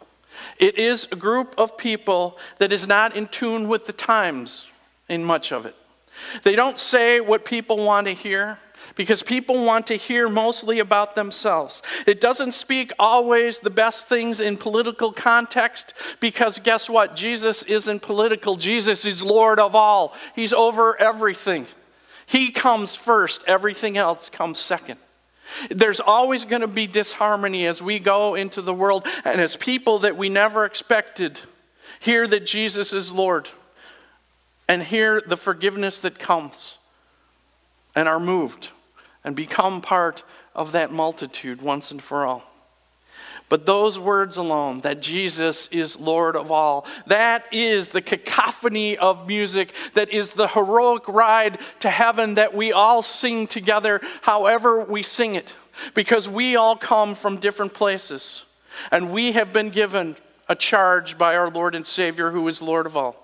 It 0.57 0.79
is 0.79 1.07
a 1.11 1.15
group 1.15 1.53
of 1.59 1.77
people 1.77 2.39
that 2.57 2.71
is 2.71 2.87
not 2.87 3.15
in 3.15 3.27
tune 3.27 3.67
with 3.67 3.85
the 3.85 3.93
times 3.93 4.67
in 5.07 5.23
much 5.23 5.51
of 5.51 5.67
it. 5.67 5.75
They 6.43 6.55
don't 6.55 6.79
say 6.79 7.19
what 7.19 7.45
people 7.45 7.77
want 7.77 8.07
to 8.07 8.13
hear 8.13 8.57
because 9.01 9.23
people 9.23 9.63
want 9.63 9.87
to 9.87 9.95
hear 9.95 10.29
mostly 10.29 10.77
about 10.77 11.15
themselves. 11.15 11.81
It 12.05 12.21
doesn't 12.21 12.51
speak 12.51 12.91
always 12.99 13.57
the 13.57 13.71
best 13.71 14.07
things 14.07 14.39
in 14.39 14.57
political 14.57 15.11
context 15.11 15.95
because 16.19 16.59
guess 16.59 16.87
what? 16.87 17.15
Jesus 17.15 17.63
isn't 17.63 18.03
political. 18.03 18.57
Jesus 18.57 19.03
is 19.03 19.23
Lord 19.23 19.59
of 19.59 19.73
all, 19.73 20.13
He's 20.35 20.53
over 20.53 20.95
everything. 21.01 21.65
He 22.27 22.51
comes 22.51 22.95
first, 22.95 23.43
everything 23.47 23.97
else 23.97 24.29
comes 24.29 24.59
second. 24.59 24.99
There's 25.71 25.99
always 25.99 26.45
going 26.45 26.61
to 26.61 26.67
be 26.67 26.85
disharmony 26.85 27.65
as 27.65 27.81
we 27.81 27.97
go 27.97 28.35
into 28.35 28.61
the 28.61 28.73
world 28.73 29.07
and 29.25 29.41
as 29.41 29.57
people 29.57 29.97
that 29.99 30.15
we 30.15 30.29
never 30.29 30.63
expected 30.63 31.39
hear 32.01 32.27
that 32.27 32.45
Jesus 32.45 32.93
is 32.93 33.11
Lord 33.11 33.49
and 34.67 34.83
hear 34.83 35.23
the 35.25 35.37
forgiveness 35.37 36.01
that 36.01 36.19
comes 36.19 36.77
and 37.95 38.07
are 38.07 38.19
moved 38.19 38.69
and 39.23 39.35
become 39.35 39.81
part 39.81 40.23
of 40.55 40.71
that 40.73 40.91
multitude 40.91 41.61
once 41.61 41.91
and 41.91 42.01
for 42.01 42.25
all. 42.25 42.43
But 43.51 43.65
those 43.65 43.99
words 43.99 44.37
alone, 44.37 44.79
that 44.81 45.01
Jesus 45.01 45.67
is 45.73 45.99
Lord 45.99 46.37
of 46.37 46.53
all, 46.53 46.85
that 47.07 47.43
is 47.51 47.89
the 47.89 48.01
cacophony 48.01 48.97
of 48.97 49.27
music, 49.27 49.73
that 49.93 50.09
is 50.09 50.31
the 50.31 50.47
heroic 50.47 51.05
ride 51.09 51.57
to 51.81 51.89
heaven 51.89 52.35
that 52.35 52.53
we 52.53 52.71
all 52.71 53.01
sing 53.01 53.47
together, 53.47 53.99
however 54.21 54.79
we 54.79 55.03
sing 55.03 55.35
it, 55.35 55.53
because 55.93 56.29
we 56.29 56.55
all 56.55 56.77
come 56.77 57.13
from 57.13 57.41
different 57.41 57.73
places. 57.73 58.45
And 58.89 59.11
we 59.11 59.33
have 59.33 59.51
been 59.51 59.69
given 59.69 60.15
a 60.47 60.55
charge 60.55 61.17
by 61.17 61.35
our 61.35 61.49
Lord 61.49 61.75
and 61.75 61.85
Savior, 61.85 62.31
who 62.31 62.47
is 62.47 62.61
Lord 62.61 62.85
of 62.85 62.95
all, 62.95 63.17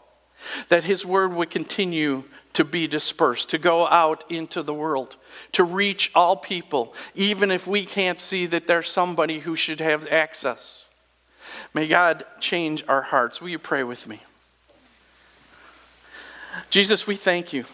that 0.67 0.83
His 0.83 1.05
word 1.05 1.31
would 1.33 1.49
continue 1.49 2.25
to 2.57 2.65
be 2.65 2.87
dispersed, 2.87 3.49
to 3.49 3.59
go 3.59 3.87
out 3.87 4.23
into 4.31 4.63
the 4.63 4.73
world, 4.73 5.15
to 5.51 5.63
reach 5.63 6.09
all 6.15 6.35
people, 6.35 6.91
even 7.13 7.51
if 7.51 7.67
we 7.67 7.85
can't 7.85 8.19
see 8.19 8.47
that 8.47 8.65
there's 8.65 8.89
somebody 8.89 9.37
who 9.37 9.55
should 9.55 9.79
have 9.79 10.07
access. 10.07 10.83
May 11.75 11.87
God 11.87 12.25
change 12.39 12.83
our 12.87 13.03
hearts. 13.03 13.39
Will 13.39 13.49
you 13.49 13.59
pray 13.59 13.83
with 13.83 14.07
me? 14.07 14.23
Jesus, 16.71 17.05
we 17.05 17.15
thank 17.15 17.53
you. 17.53 17.65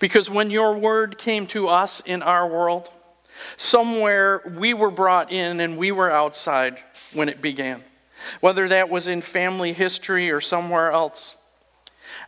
Because 0.00 0.30
when 0.30 0.50
your 0.50 0.78
word 0.78 1.18
came 1.18 1.46
to 1.48 1.68
us 1.68 2.00
in 2.06 2.22
our 2.22 2.48
world, 2.48 2.88
somewhere 3.58 4.40
we 4.56 4.72
were 4.72 4.90
brought 4.90 5.30
in 5.30 5.60
and 5.60 5.76
we 5.76 5.92
were 5.92 6.10
outside 6.10 6.78
when 7.12 7.28
it 7.28 7.42
began. 7.42 7.84
Whether 8.40 8.68
that 8.68 8.88
was 8.88 9.08
in 9.08 9.20
family 9.20 9.74
history 9.74 10.30
or 10.30 10.40
somewhere 10.40 10.90
else. 10.90 11.36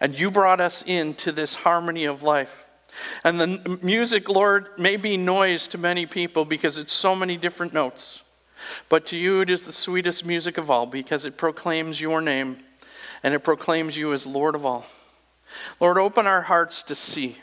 And 0.01 0.19
you 0.19 0.31
brought 0.31 0.61
us 0.61 0.83
into 0.87 1.31
this 1.33 1.57
harmony 1.57 2.05
of 2.07 2.23
life. 2.23 2.51
And 3.23 3.41
the 3.41 3.79
music, 3.83 4.29
Lord, 4.29 4.69
may 4.79 4.97
be 4.97 5.17
noise 5.17 5.69
to 5.69 5.79
many 5.79 6.07
people 6.07 6.45
because 6.45 6.79
it's 6.79 6.93
so 6.93 7.15
many 7.15 7.37
different 7.37 7.73
notes. 7.73 8.21
But 8.89 9.07
to 9.07 9.17
you, 9.17 9.41
it 9.41 9.51
is 9.51 9.65
the 9.65 9.73
sweetest 9.73 10.25
music 10.25 10.59
of 10.59 10.71
all 10.71 10.87
because 10.87 11.25
it 11.25 11.37
proclaims 11.37 12.01
your 12.01 12.21
name 12.21 12.59
and 13.23 13.35
it 13.35 13.41
proclaims 13.41 13.97
you 13.97 14.13
as 14.13 14.27
Lord 14.27 14.55
of 14.55 14.65
all. 14.65 14.87
Lord, 15.79 15.99
open 15.99 16.27
our 16.27 16.43
hearts 16.43 16.83
to 16.85 16.95
see 16.95 17.39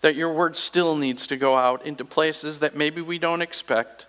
that 0.00 0.16
your 0.16 0.32
word 0.32 0.56
still 0.56 0.96
needs 0.96 1.26
to 1.28 1.36
go 1.36 1.56
out 1.56 1.86
into 1.86 2.04
places 2.04 2.58
that 2.60 2.76
maybe 2.76 3.00
we 3.00 3.18
don't 3.18 3.42
expect 3.42 4.06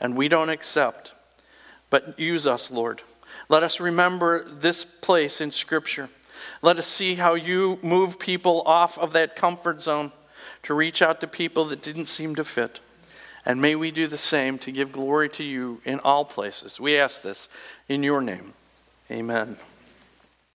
and 0.00 0.16
we 0.16 0.28
don't 0.28 0.48
accept. 0.48 1.12
But 1.90 2.18
use 2.18 2.46
us, 2.46 2.70
Lord. 2.70 3.02
Let 3.48 3.62
us 3.62 3.80
remember 3.80 4.48
this 4.48 4.84
place 4.84 5.40
in 5.40 5.50
Scripture 5.50 6.08
let 6.62 6.78
us 6.78 6.86
see 6.86 7.14
how 7.14 7.34
you 7.34 7.78
move 7.82 8.18
people 8.18 8.62
off 8.66 8.98
of 8.98 9.12
that 9.12 9.36
comfort 9.36 9.82
zone 9.82 10.12
to 10.62 10.74
reach 10.74 11.02
out 11.02 11.20
to 11.20 11.26
people 11.26 11.66
that 11.66 11.82
didn't 11.82 12.06
seem 12.06 12.34
to 12.34 12.44
fit. 12.44 12.80
And 13.44 13.62
may 13.62 13.76
we 13.76 13.92
do 13.92 14.08
the 14.08 14.18
same 14.18 14.58
to 14.58 14.72
give 14.72 14.90
glory 14.90 15.28
to 15.30 15.44
you 15.44 15.80
in 15.84 16.00
all 16.00 16.24
places. 16.24 16.80
We 16.80 16.98
ask 16.98 17.22
this 17.22 17.48
in 17.88 18.02
your 18.02 18.20
name. 18.20 18.54
Amen. 19.10 19.56